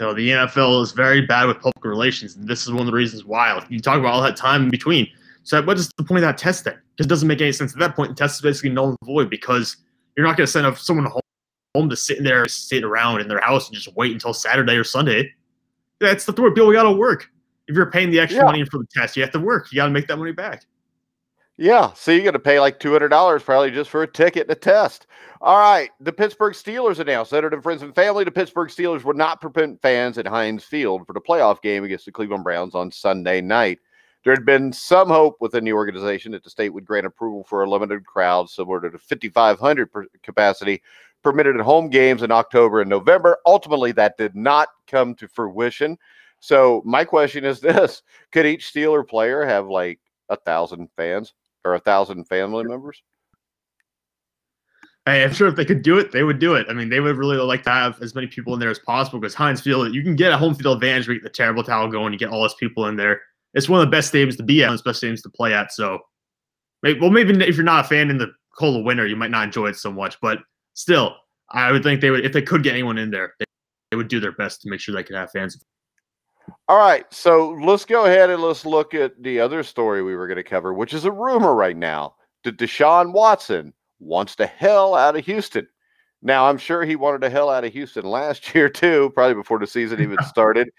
[0.00, 2.92] No, the NFL is very bad with public relations, and this is one of the
[2.92, 3.64] reasons why.
[3.68, 5.06] You talk about all that time in between
[5.44, 6.78] so what is the point of that test then?
[6.96, 8.10] Because it doesn't make any sense at that point.
[8.10, 9.76] The test is basically null and void because
[10.16, 13.40] you're not going to send someone home, to sit in there, sit around in their
[13.40, 15.30] house and just wait until Saturday or Sunday.
[16.00, 16.54] That's the thought.
[16.54, 17.28] People we got to work.
[17.66, 18.46] If you're paying the extra yeah.
[18.46, 19.72] money for the test, you have to work.
[19.72, 20.66] You got to make that money back.
[21.56, 24.48] Yeah, so you got to pay like two hundred dollars probably just for a ticket
[24.48, 25.06] and a test.
[25.40, 28.24] All right, the Pittsburgh Steelers announced that to friends and family.
[28.24, 32.06] The Pittsburgh Steelers would not prevent fans at Heinz Field for the playoff game against
[32.06, 33.78] the Cleveland Browns on Sunday night.
[34.24, 37.62] There had been some hope within the organization that the state would grant approval for
[37.62, 39.90] a limited crowd similar to the 5,500
[40.22, 40.82] capacity
[41.22, 43.36] permitted at home games in October and November.
[43.46, 45.98] Ultimately, that did not come to fruition.
[46.44, 48.02] So, my question is this
[48.32, 51.32] Could each Steeler player have like a thousand fans
[51.64, 53.02] or a thousand family members?
[55.06, 56.66] Hey, I'm sure if they could do it, they would do it.
[56.70, 59.20] I mean, they would really like to have as many people in there as possible
[59.20, 62.14] because Heinz Field, you can get a home field advantage with the terrible towel going.
[62.14, 63.20] You get all those people in there
[63.54, 65.30] it's one of the best stadiums to be at, one of the best stadiums to
[65.30, 65.72] play at.
[65.72, 66.00] So,
[66.82, 69.30] maybe, well, maybe if you're not a fan in the cold of winter, you might
[69.30, 70.20] not enjoy it so much.
[70.20, 70.40] But
[70.74, 71.16] still,
[71.50, 73.44] I would think they would, if they could get anyone in there, they,
[73.90, 75.62] they would do their best to make sure they could have fans.
[76.68, 80.26] All right, so let's go ahead and let's look at the other story we were
[80.26, 84.94] going to cover, which is a rumor right now that Deshaun Watson wants the hell
[84.94, 85.66] out of Houston.
[86.22, 89.58] Now, I'm sure he wanted the hell out of Houston last year too, probably before
[89.58, 90.70] the season even started.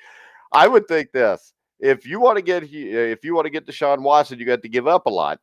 [0.51, 4.01] I would think this: if you want to get if you want to get Deshaun
[4.01, 5.39] Watson, you got to give up a lot.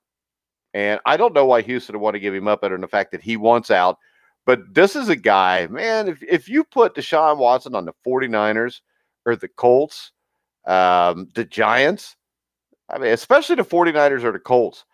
[0.75, 2.89] And I don't know why Houston would want to give him up other than the
[2.89, 3.99] fact that he wants out.
[4.45, 8.81] But this is a guy, man, if, if you put Deshaun Watson on the 49ers
[9.25, 10.13] or the Colts,
[10.67, 12.17] um, the Giants,
[12.91, 14.85] I mean, especially the 49ers or the Colts,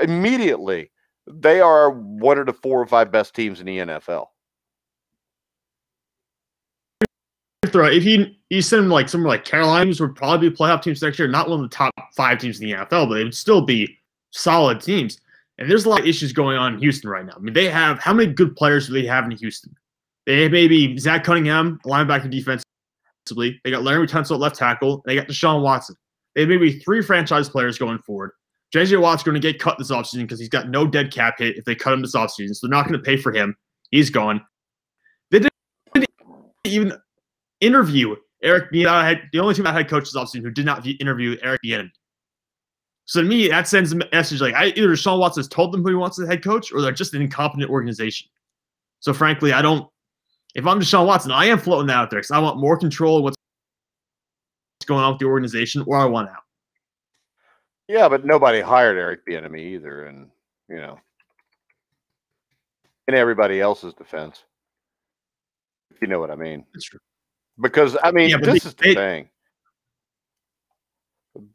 [0.00, 0.90] immediately
[1.26, 4.26] they are one of the four or five best teams in the NFL.
[7.64, 11.28] If you you send like somewhere like Carolina, would probably be playoff teams next year,
[11.28, 13.96] not one of the top five teams in the NFL, but they would still be
[14.30, 15.18] solid teams.
[15.58, 17.34] And there's a lot of issues going on in Houston right now.
[17.36, 19.74] I mean, they have how many good players do they have in Houston?
[20.26, 22.30] They have maybe Zach Cunningham, linebacker
[23.24, 23.60] defensively.
[23.64, 25.02] They got Laremy Tunsil at left tackle.
[25.06, 25.96] They got Deshaun Watson.
[26.34, 28.32] They have maybe three franchise players going forward.
[28.74, 31.58] JJ Watt's going to get cut this offseason because he's got no dead cap hit
[31.58, 32.54] if they cut him this offseason.
[32.54, 33.54] So they're not going to pay for him.
[33.90, 34.40] He's gone.
[35.30, 36.08] They didn't
[36.64, 36.94] even
[37.60, 38.70] interview Eric.
[38.72, 38.86] The
[39.38, 41.90] only team that had coaches offseason who did not interview Eric Bieniemy.
[43.04, 45.82] So to me, that sends a message like I, either Sean Watson has told them
[45.82, 48.28] who he wants as head coach, or they're just an incompetent organization.
[49.00, 49.86] So frankly, I don't.
[50.54, 53.18] If I'm Deshaun Watson, I am floating that out there because I want more control
[53.18, 53.36] of what's
[54.86, 56.42] going on with the organization, or I want out.
[57.88, 60.28] Yeah, but nobody hired Eric Bieniemy either, and
[60.68, 60.98] you know,
[63.08, 64.44] in everybody else's defense,
[65.90, 66.64] if you know what I mean.
[66.74, 67.00] That's true.
[67.60, 69.28] Because I mean, yeah, this they, is the they, thing.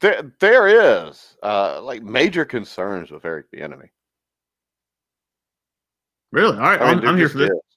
[0.00, 3.90] There, there is uh, like major concerns with Eric Bieniemy.
[6.32, 6.56] Really?
[6.56, 7.50] All right, I mean, I'm here for this.
[7.50, 7.67] Is.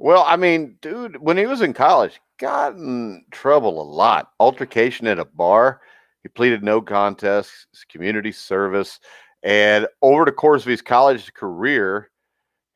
[0.00, 4.30] Well, I mean, dude, when he was in college, got in trouble a lot.
[4.38, 5.80] Altercation at a bar.
[6.22, 9.00] He pleaded no contest, community service,
[9.42, 12.10] and over the course of his college career,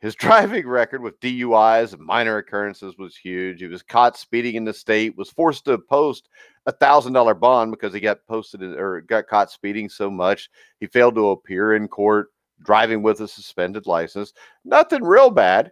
[0.01, 3.61] his driving record with DUIs and minor occurrences was huge.
[3.61, 6.29] He was caught speeding in the state, was forced to post
[6.67, 10.51] a thousand dollar bond because he got posted or got caught speeding so much.
[10.81, 12.29] He failed to appear in court,
[12.65, 14.33] driving with a suspended license.
[14.65, 15.71] Nothing real bad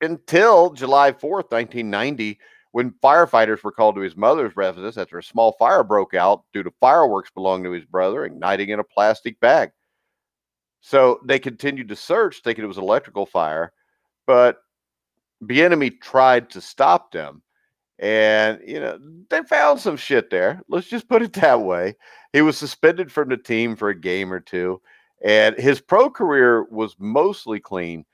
[0.00, 2.38] until July 4th, 1990,
[2.72, 6.62] when firefighters were called to his mother's residence after a small fire broke out due
[6.62, 9.70] to fireworks belonging to his brother igniting in a plastic bag.
[10.80, 13.72] So they continued to search, thinking it was electrical fire,
[14.26, 14.58] but
[15.42, 17.42] Bieniemy tried to stop them.
[17.98, 20.62] And, you know, they found some shit there.
[20.68, 21.96] Let's just put it that way.
[22.32, 24.80] He was suspended from the team for a game or two.
[25.24, 28.04] And his pro career was mostly clean,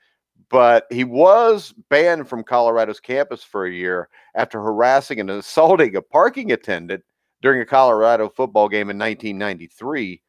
[0.49, 6.01] but he was banned from Colorado's campus for a year after harassing and assaulting a
[6.01, 7.03] parking attendant
[7.41, 10.21] during a Colorado football game in 1993.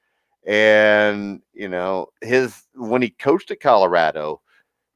[0.46, 4.40] And, you know, his when he coached at Colorado,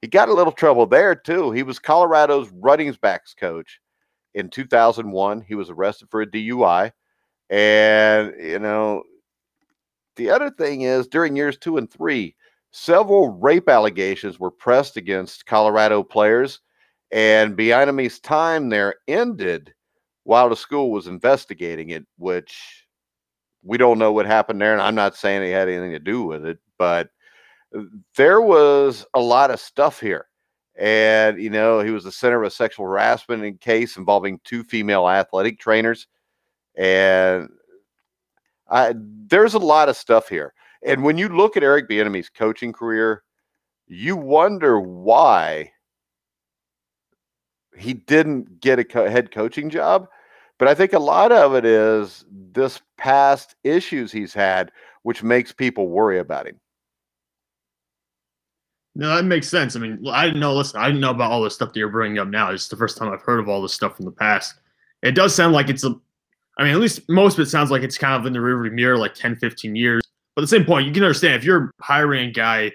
[0.01, 1.51] he got a little trouble there too.
[1.51, 3.81] He was Colorado's running backs coach
[4.35, 5.41] in 2001.
[5.43, 6.93] He was arrested for a DUI.
[7.51, 9.03] And, you know,
[10.17, 12.37] the other thing is during years two and three,
[12.71, 16.61] several rape allegations were pressed against Colorado players.
[17.13, 19.75] And Bieniemy's time there ended
[20.25, 22.87] while the school was investigating it, which
[23.63, 24.73] we don't know what happened there.
[24.73, 27.11] And I'm not saying he had anything to do with it, but
[27.77, 27.83] uh,
[28.17, 30.27] there was a lot of stuff here
[30.81, 35.09] and you know he was the center of a sexual harassment case involving two female
[35.09, 36.07] athletic trainers
[36.77, 37.49] and
[38.69, 40.55] I, there's a lot of stuff here
[40.85, 43.23] and when you look at eric bieniemy's coaching career
[43.87, 45.71] you wonder why
[47.77, 50.07] he didn't get a co- head coaching job
[50.59, 54.71] but i think a lot of it is this past issues he's had
[55.03, 56.61] which makes people worry about him
[58.95, 59.77] no, that makes sense.
[59.77, 60.55] I mean, I didn't know.
[60.55, 62.51] Listen, I didn't know about all this stuff that you're bringing up now.
[62.51, 64.55] It's the first time I've heard of all this stuff from the past.
[65.03, 65.95] It does sound like it's a.
[66.59, 68.73] I mean, at least most of it sounds like it's kind of in the rearview
[68.73, 70.03] mirror, like 10, 15 years.
[70.41, 72.71] But at the same point, you can understand if you're hiring a guy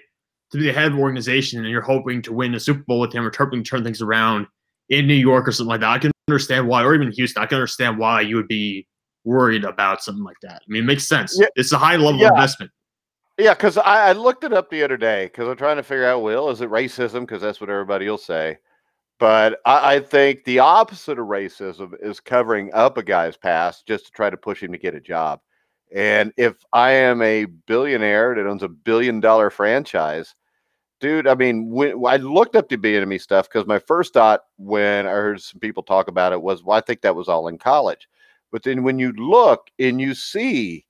[0.52, 3.12] to be the head of organization and you're hoping to win a Super Bowl with
[3.12, 4.46] him or hoping to turn things around
[4.88, 7.46] in New York or something like that, I can understand why, or even Houston, I
[7.46, 8.86] can understand why you would be
[9.24, 10.62] worried about something like that.
[10.62, 11.36] I mean, it makes sense.
[11.36, 11.48] Yeah.
[11.56, 12.28] It's a high level yeah.
[12.28, 12.70] investment.
[13.36, 16.06] Yeah, because I, I, looked it up the other day because I'm trying to figure
[16.06, 17.22] out, Will, is it racism?
[17.22, 18.58] Because that's what everybody will say.
[19.18, 24.06] But I, I, think the opposite of racism is covering up a guy's past just
[24.06, 25.40] to try to push him to get a job.
[25.94, 30.34] And if I am a billionaire that owns a billion dollar franchise,
[31.00, 35.06] dude, I mean, when, I looked up the Bieniemy stuff because my first thought when
[35.06, 37.58] I heard some people talk about it was, well, I think that was all in
[37.58, 38.08] college.
[38.50, 40.86] But then when you look and you see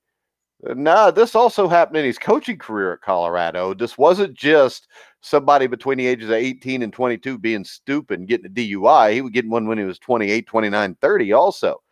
[0.62, 3.74] nah, this also happened in his coaching career at Colorado.
[3.74, 4.88] This wasn't just
[5.20, 9.12] somebody between the ages of 18 and 22 being stupid and getting a DUI.
[9.12, 11.82] He would get one when he was 28, 29, 30 also.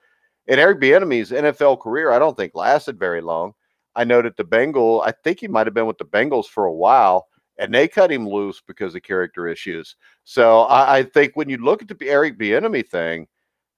[0.47, 3.55] And Eric Bieniemy's NFL career, I don't think lasted very long.
[3.97, 6.67] I know that the Bengal, I think he might have been with the Bengals for
[6.67, 7.29] a while,
[7.59, 9.97] and they cut him loose because of character issues.
[10.25, 13.27] So I, I think when you look at the Eric Bieniemy thing,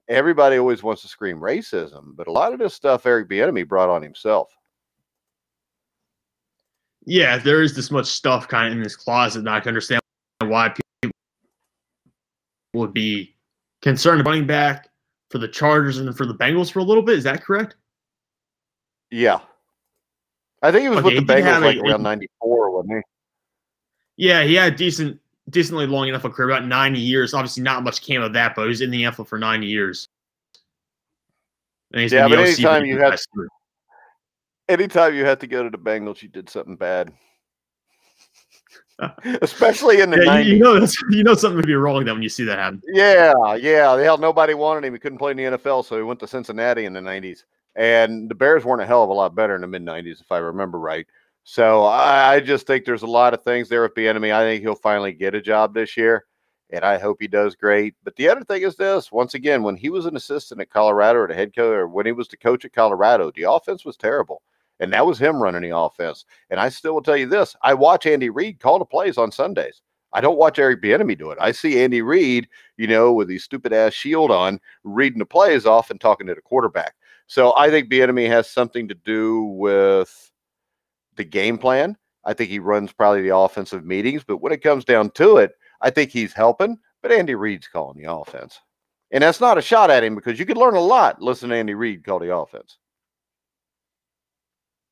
[0.08, 3.90] everybody always wants to scream racism, but a lot of this stuff Eric Bieniemy brought
[3.90, 4.50] on himself.
[7.04, 10.00] Yeah, there is this much stuff kind of in this closet that I can understand
[10.42, 11.12] why people
[12.74, 13.36] would be
[13.82, 14.88] concerned about running back
[15.36, 17.18] for the Chargers and for the Bengals for a little bit.
[17.18, 17.76] Is that correct?
[19.10, 19.40] Yeah.
[20.62, 22.96] I think it was Okay, with the Bengals like a- around 94, wasn't
[24.16, 24.26] he?
[24.26, 25.20] Yeah, he had decent,
[25.50, 27.34] decently long enough a career, about 90 years.
[27.34, 30.08] Obviously, not much came of that, but he was in the NFL for 90 years.
[31.92, 33.48] And he's Yeah, but anytime you three.
[34.70, 37.12] Anytime you have to go to the Bengals, you did something bad.
[39.42, 40.44] Especially in the Yeah, 90s.
[40.46, 42.80] you, know, you know something would be wrong then when you see that happen.
[42.86, 43.94] Yeah, yeah.
[43.96, 44.94] The hell, nobody wanted him.
[44.94, 47.44] He couldn't play in the NFL, so he went to Cincinnati in the '90s.
[47.74, 50.32] And the Bears weren't a hell of a lot better in the mid '90s, if
[50.32, 51.06] I remember right.
[51.44, 54.34] So I, I just think there's a lot of things there with Bieniemy.
[54.34, 56.24] I think he'll finally get a job this year,
[56.70, 57.94] and I hope he does great.
[58.02, 61.18] But the other thing is this: once again, when he was an assistant at Colorado
[61.20, 63.96] or the head coach, or when he was the coach at Colorado, the offense was
[63.98, 64.40] terrible,
[64.80, 66.24] and that was him running the offense.
[66.50, 69.32] And I still will tell you this: I watch Andy Reid call the plays on
[69.32, 69.82] Sundays.
[70.12, 71.38] I don't watch Eric Bieniemy do it.
[71.40, 75.66] I see Andy Reid, you know, with his stupid ass shield on, reading the plays
[75.66, 76.94] off and talking to the quarterback.
[77.26, 80.32] So I think Bieniemy has something to do with
[81.16, 81.96] the game plan.
[82.24, 85.52] I think he runs probably the offensive meetings, but when it comes down to it,
[85.80, 86.78] I think he's helping.
[87.02, 88.58] But Andy Reid's calling the offense,
[89.10, 91.56] and that's not a shot at him because you could learn a lot listening to
[91.56, 92.78] Andy Reid call the offense.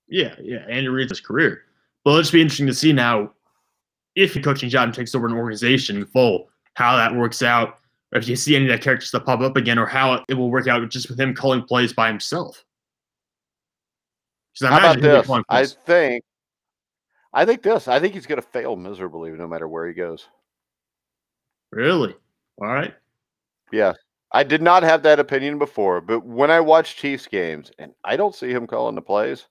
[0.09, 1.63] Yeah, yeah, Andy Reid's career.
[2.05, 3.33] But it'll just be interesting to see now
[4.15, 7.79] if the coaching job takes over an organization in full, how that works out.
[8.13, 10.35] Or if you see any of that character stuff pop up again, or how it
[10.35, 12.65] will work out just with him calling plays by himself.
[14.63, 15.45] I How about imagine he'll be this?
[15.49, 16.25] I think,
[17.33, 17.89] I think this.
[17.89, 20.29] I think he's going to fail miserably no matter where he goes.
[21.73, 22.15] really?
[22.61, 22.95] All right.
[23.73, 23.95] Yeah.
[24.31, 28.17] I did not have that opinion before, but when I watch Chiefs games and I
[28.17, 29.47] don't see him calling the plays,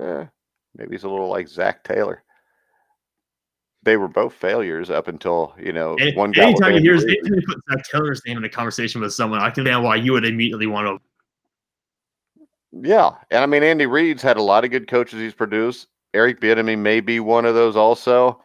[0.00, 0.26] eh,
[0.76, 2.22] maybe he's a little like Zac Taylor.
[3.84, 6.44] They were both failures up until, you know, Any- one guy.
[6.44, 9.40] anytime you Andy hear anytime you put Zac Taylor's name in a conversation with someone,
[9.40, 12.46] I can understand why you would immediately want to.
[12.72, 13.10] Yeah.
[13.30, 15.88] And I mean, Andy Reid's had a lot of good coaches he's produced.
[16.14, 18.42] Eric Bieniemy may be one of those also.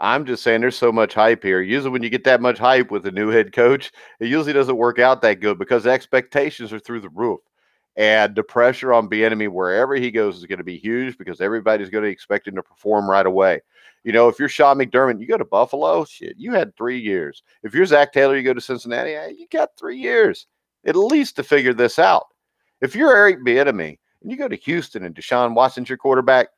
[0.00, 1.60] I'm just saying there's so much hype here.
[1.60, 4.76] Usually when you get that much hype with a new head coach, it usually doesn't
[4.76, 7.38] work out that good because the expectations are through the roof.
[7.96, 11.90] And the pressure on Bieniemy wherever he goes is going to be huge because everybody's
[11.90, 13.60] going to expect him to perform right away.
[14.02, 17.42] You know, if you're Sean McDermott, you go to Buffalo, shit, you had three years.
[17.62, 20.46] If you're Zac Taylor, you go to Cincinnati, you got three years
[20.84, 22.26] at least to figure this out.
[22.80, 26.48] If you're Eric Bieniemy and you go to Houston and Deshaun Watson's your quarterback,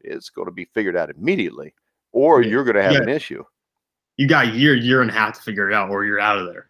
[0.00, 1.74] it's going to be figured out immediately,
[2.12, 2.50] or Yeah.
[2.50, 3.02] you're going to have Yeah.
[3.02, 3.44] an issue.
[4.16, 6.38] You got a year, year and a half to figure it out, or you're out
[6.38, 6.68] of there.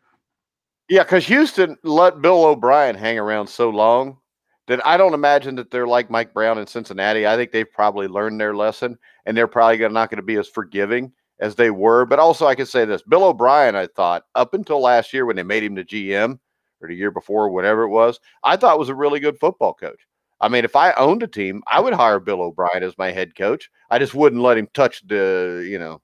[0.89, 4.19] Yeah, because Houston let Bill O'Brien hang around so long
[4.67, 7.27] that I don't imagine that they're like Mike Brown in Cincinnati.
[7.27, 10.37] I think they've probably learned their lesson, and they're probably gonna, not going to be
[10.37, 12.05] as forgiving as they were.
[12.07, 15.37] But also, I can say this: Bill O'Brien, I thought up until last year when
[15.37, 16.39] they made him the GM,
[16.81, 20.07] or the year before, whatever it was, I thought was a really good football coach.
[20.41, 23.35] I mean, if I owned a team, I would hire Bill O'Brien as my head
[23.35, 23.71] coach.
[23.91, 26.03] I just wouldn't let him touch the, you know,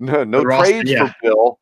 [0.00, 1.06] no, no The roster, trades yeah.
[1.06, 1.60] for Bill.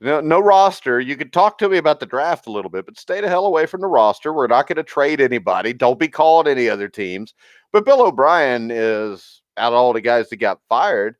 [0.00, 1.00] No, no roster.
[1.00, 3.46] You could talk to me about the draft a little bit, but stay the hell
[3.46, 4.32] away from the roster.
[4.32, 5.72] We're not going to trade anybody.
[5.72, 7.34] Don't be calling any other teams.
[7.72, 11.16] But Bill O'Brien is out of all the guys that got fired.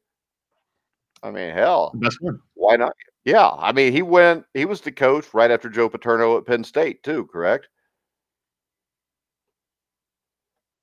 [1.24, 2.40] I mean, hell, Best one.
[2.54, 2.92] why not?
[3.24, 4.44] Yeah, I mean, he went.
[4.54, 7.26] He was the coach right after Joe Paterno at Penn State, too.
[7.26, 7.68] Correct?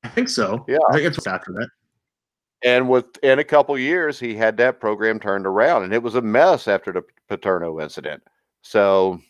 [0.04, 0.66] I think so.
[0.68, 0.78] Yeah.
[0.90, 1.70] I think it's after that.
[2.66, 6.22] And within a couple years, he had that program turned around, and it was a
[6.22, 8.24] mess after the Paterno incident.
[8.64, 9.22] So,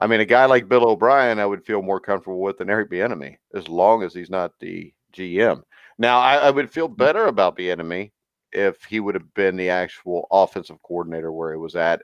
[0.00, 2.90] I mean, a guy like Bill O'Brien, I would feel more comfortable with than Eric
[2.90, 5.62] Bieniemy, as long as he's not the GM.
[5.98, 8.10] Now, I, I would feel better about Bieniemy
[8.52, 12.00] if he would have been the actual offensive coordinator where he was at,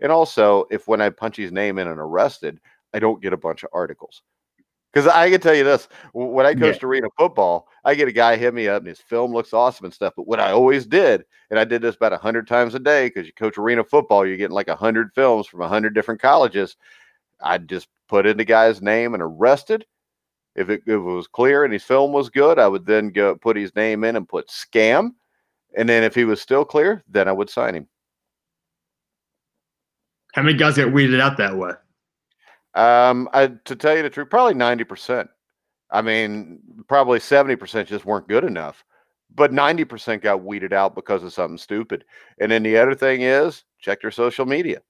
[0.00, 2.58] and also if when I punch his name in and arrested,
[2.94, 4.22] I don't get a bunch of articles.
[4.92, 6.58] Because I can tell you this: when I Yeah.
[6.60, 9.84] coached arena football, I get a guy hit me up and his film looks awesome
[9.84, 10.14] and stuff.
[10.16, 13.06] But what I always did, and I did this about a hundred times a day,
[13.06, 16.20] because you coach arena football, you're getting like a hundred films from a hundred different
[16.20, 16.76] colleges.
[17.40, 19.86] I'd just put in the guy's name and arrested.
[20.56, 23.36] If it, if it was clear and his film was good, I would then go
[23.36, 25.10] put his name in and put scam.
[25.76, 27.88] And then if he was still clear, then I would sign him.
[30.32, 31.72] How many guys get weeded out that way?
[32.74, 35.28] Um, I, to tell you the truth, probably ninety percent.
[35.90, 38.84] I mean, probably seventy percent just weren't good enough,
[39.34, 42.04] but ninety percent got weeded out because of something stupid.
[42.40, 44.80] And then the other thing is, check your social media.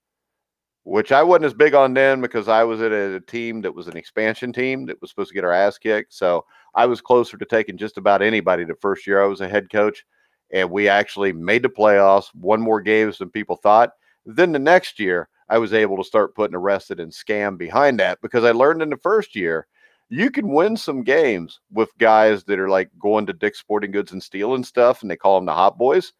[0.89, 3.75] which I wasn't as big on then because I was at a, a team that
[3.75, 6.15] was an expansion team that was supposed to get our ass kicked.
[6.15, 9.49] So I was closer to taking just about anybody the first year I was a
[9.49, 10.07] head coach.
[10.51, 13.91] And we actually made the playoffs, won more games than people thought.
[14.25, 18.21] Then the next year, I was able to start putting arrested and scam behind that
[18.21, 19.67] because I learned in the first year
[20.09, 24.13] you can win some games with guys that are like going to Dick's Sporting Goods
[24.13, 26.13] and stealing stuff, and they call them the hot boys.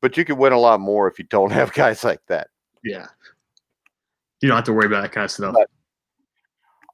[0.00, 2.48] But you can win a lot more if you don't have guys like that.
[2.82, 3.06] Yeah.
[4.40, 5.54] You don't have to worry about that kind of stuff.
[5.54, 5.68] But,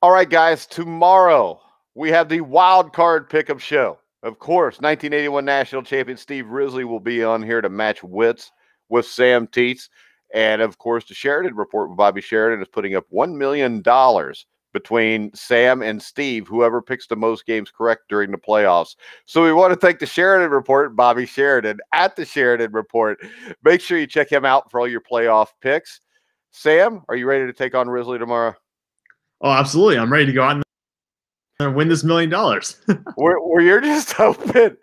[0.02, 0.66] all right, guys.
[0.66, 1.60] Tomorrow
[1.94, 3.98] we have the wild card pickup show.
[4.22, 8.50] Of course, 1981 national champion Steve Risley will be on here to match wits
[8.88, 9.88] with Sam Teets.
[10.34, 13.82] And of course, the Sheridan report with Bobby Sheridan is putting up $1 million
[14.76, 18.94] between Sam and Steve, whoever picks the most games correct during the playoffs.
[19.24, 23.18] So we want to thank the Sheridan Report, Bobby Sheridan at the Sheridan Report.
[23.64, 26.00] Make sure you check him out for all your playoff picks.
[26.50, 28.54] Sam, are you ready to take on Risley tomorrow?
[29.40, 29.98] Oh, absolutely.
[29.98, 30.62] I'm ready to go out
[31.60, 32.76] and win this million dollars.
[33.14, 34.76] where, where you're just hoping,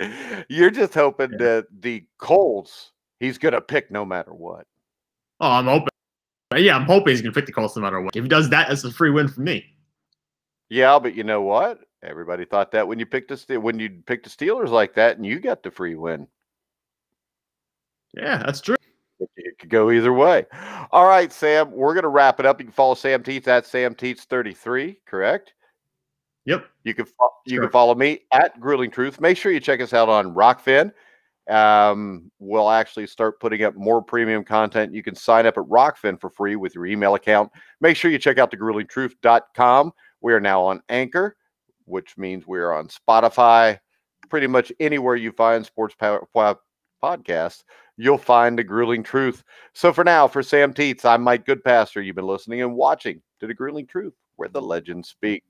[0.49, 1.37] you're just hoping yeah.
[1.37, 4.65] that the Colts, he's going to pick no matter what.
[5.43, 5.89] Oh, I'm hoping.
[6.55, 8.15] Yeah, I'm hoping he's going to pick the Colts no matter what.
[8.15, 9.65] If he does that, that's a free win for me.
[10.69, 11.81] Yeah, but you know what?
[12.01, 15.25] Everybody thought that when you picked the when you picked the Steelers like that, and
[15.25, 16.27] you got the free win.
[18.15, 18.77] Yeah, that's true.
[19.35, 20.45] It could go either way.
[20.91, 22.61] All right, Sam, we're going to wrap it up.
[22.61, 25.55] You can follow Sam Teets at Sam Teets 33, correct?
[26.45, 26.65] Yep.
[26.85, 29.19] You can fo- you can follow me at Grueling Truth.
[29.19, 30.93] Make sure you check us out on Rokfin.
[31.49, 34.93] Um, we'll actually start putting up more premium content.
[34.93, 37.51] You can sign up at Rokfin for free with your email account.
[37.81, 39.91] Make sure you check out thegruelingtruth.com
[40.23, 41.35] we are now on Anchor,
[41.85, 43.77] which means we are on Spotify.
[44.29, 47.63] Pretty much anywhere you find sports podcasts,
[47.97, 49.43] you'll find the grueling truth.
[49.73, 52.03] So for now, for Sam Teets, I'm Mike Goodpaster.
[52.03, 55.43] You've been listening and watching to the grueling truth, where the legends speak.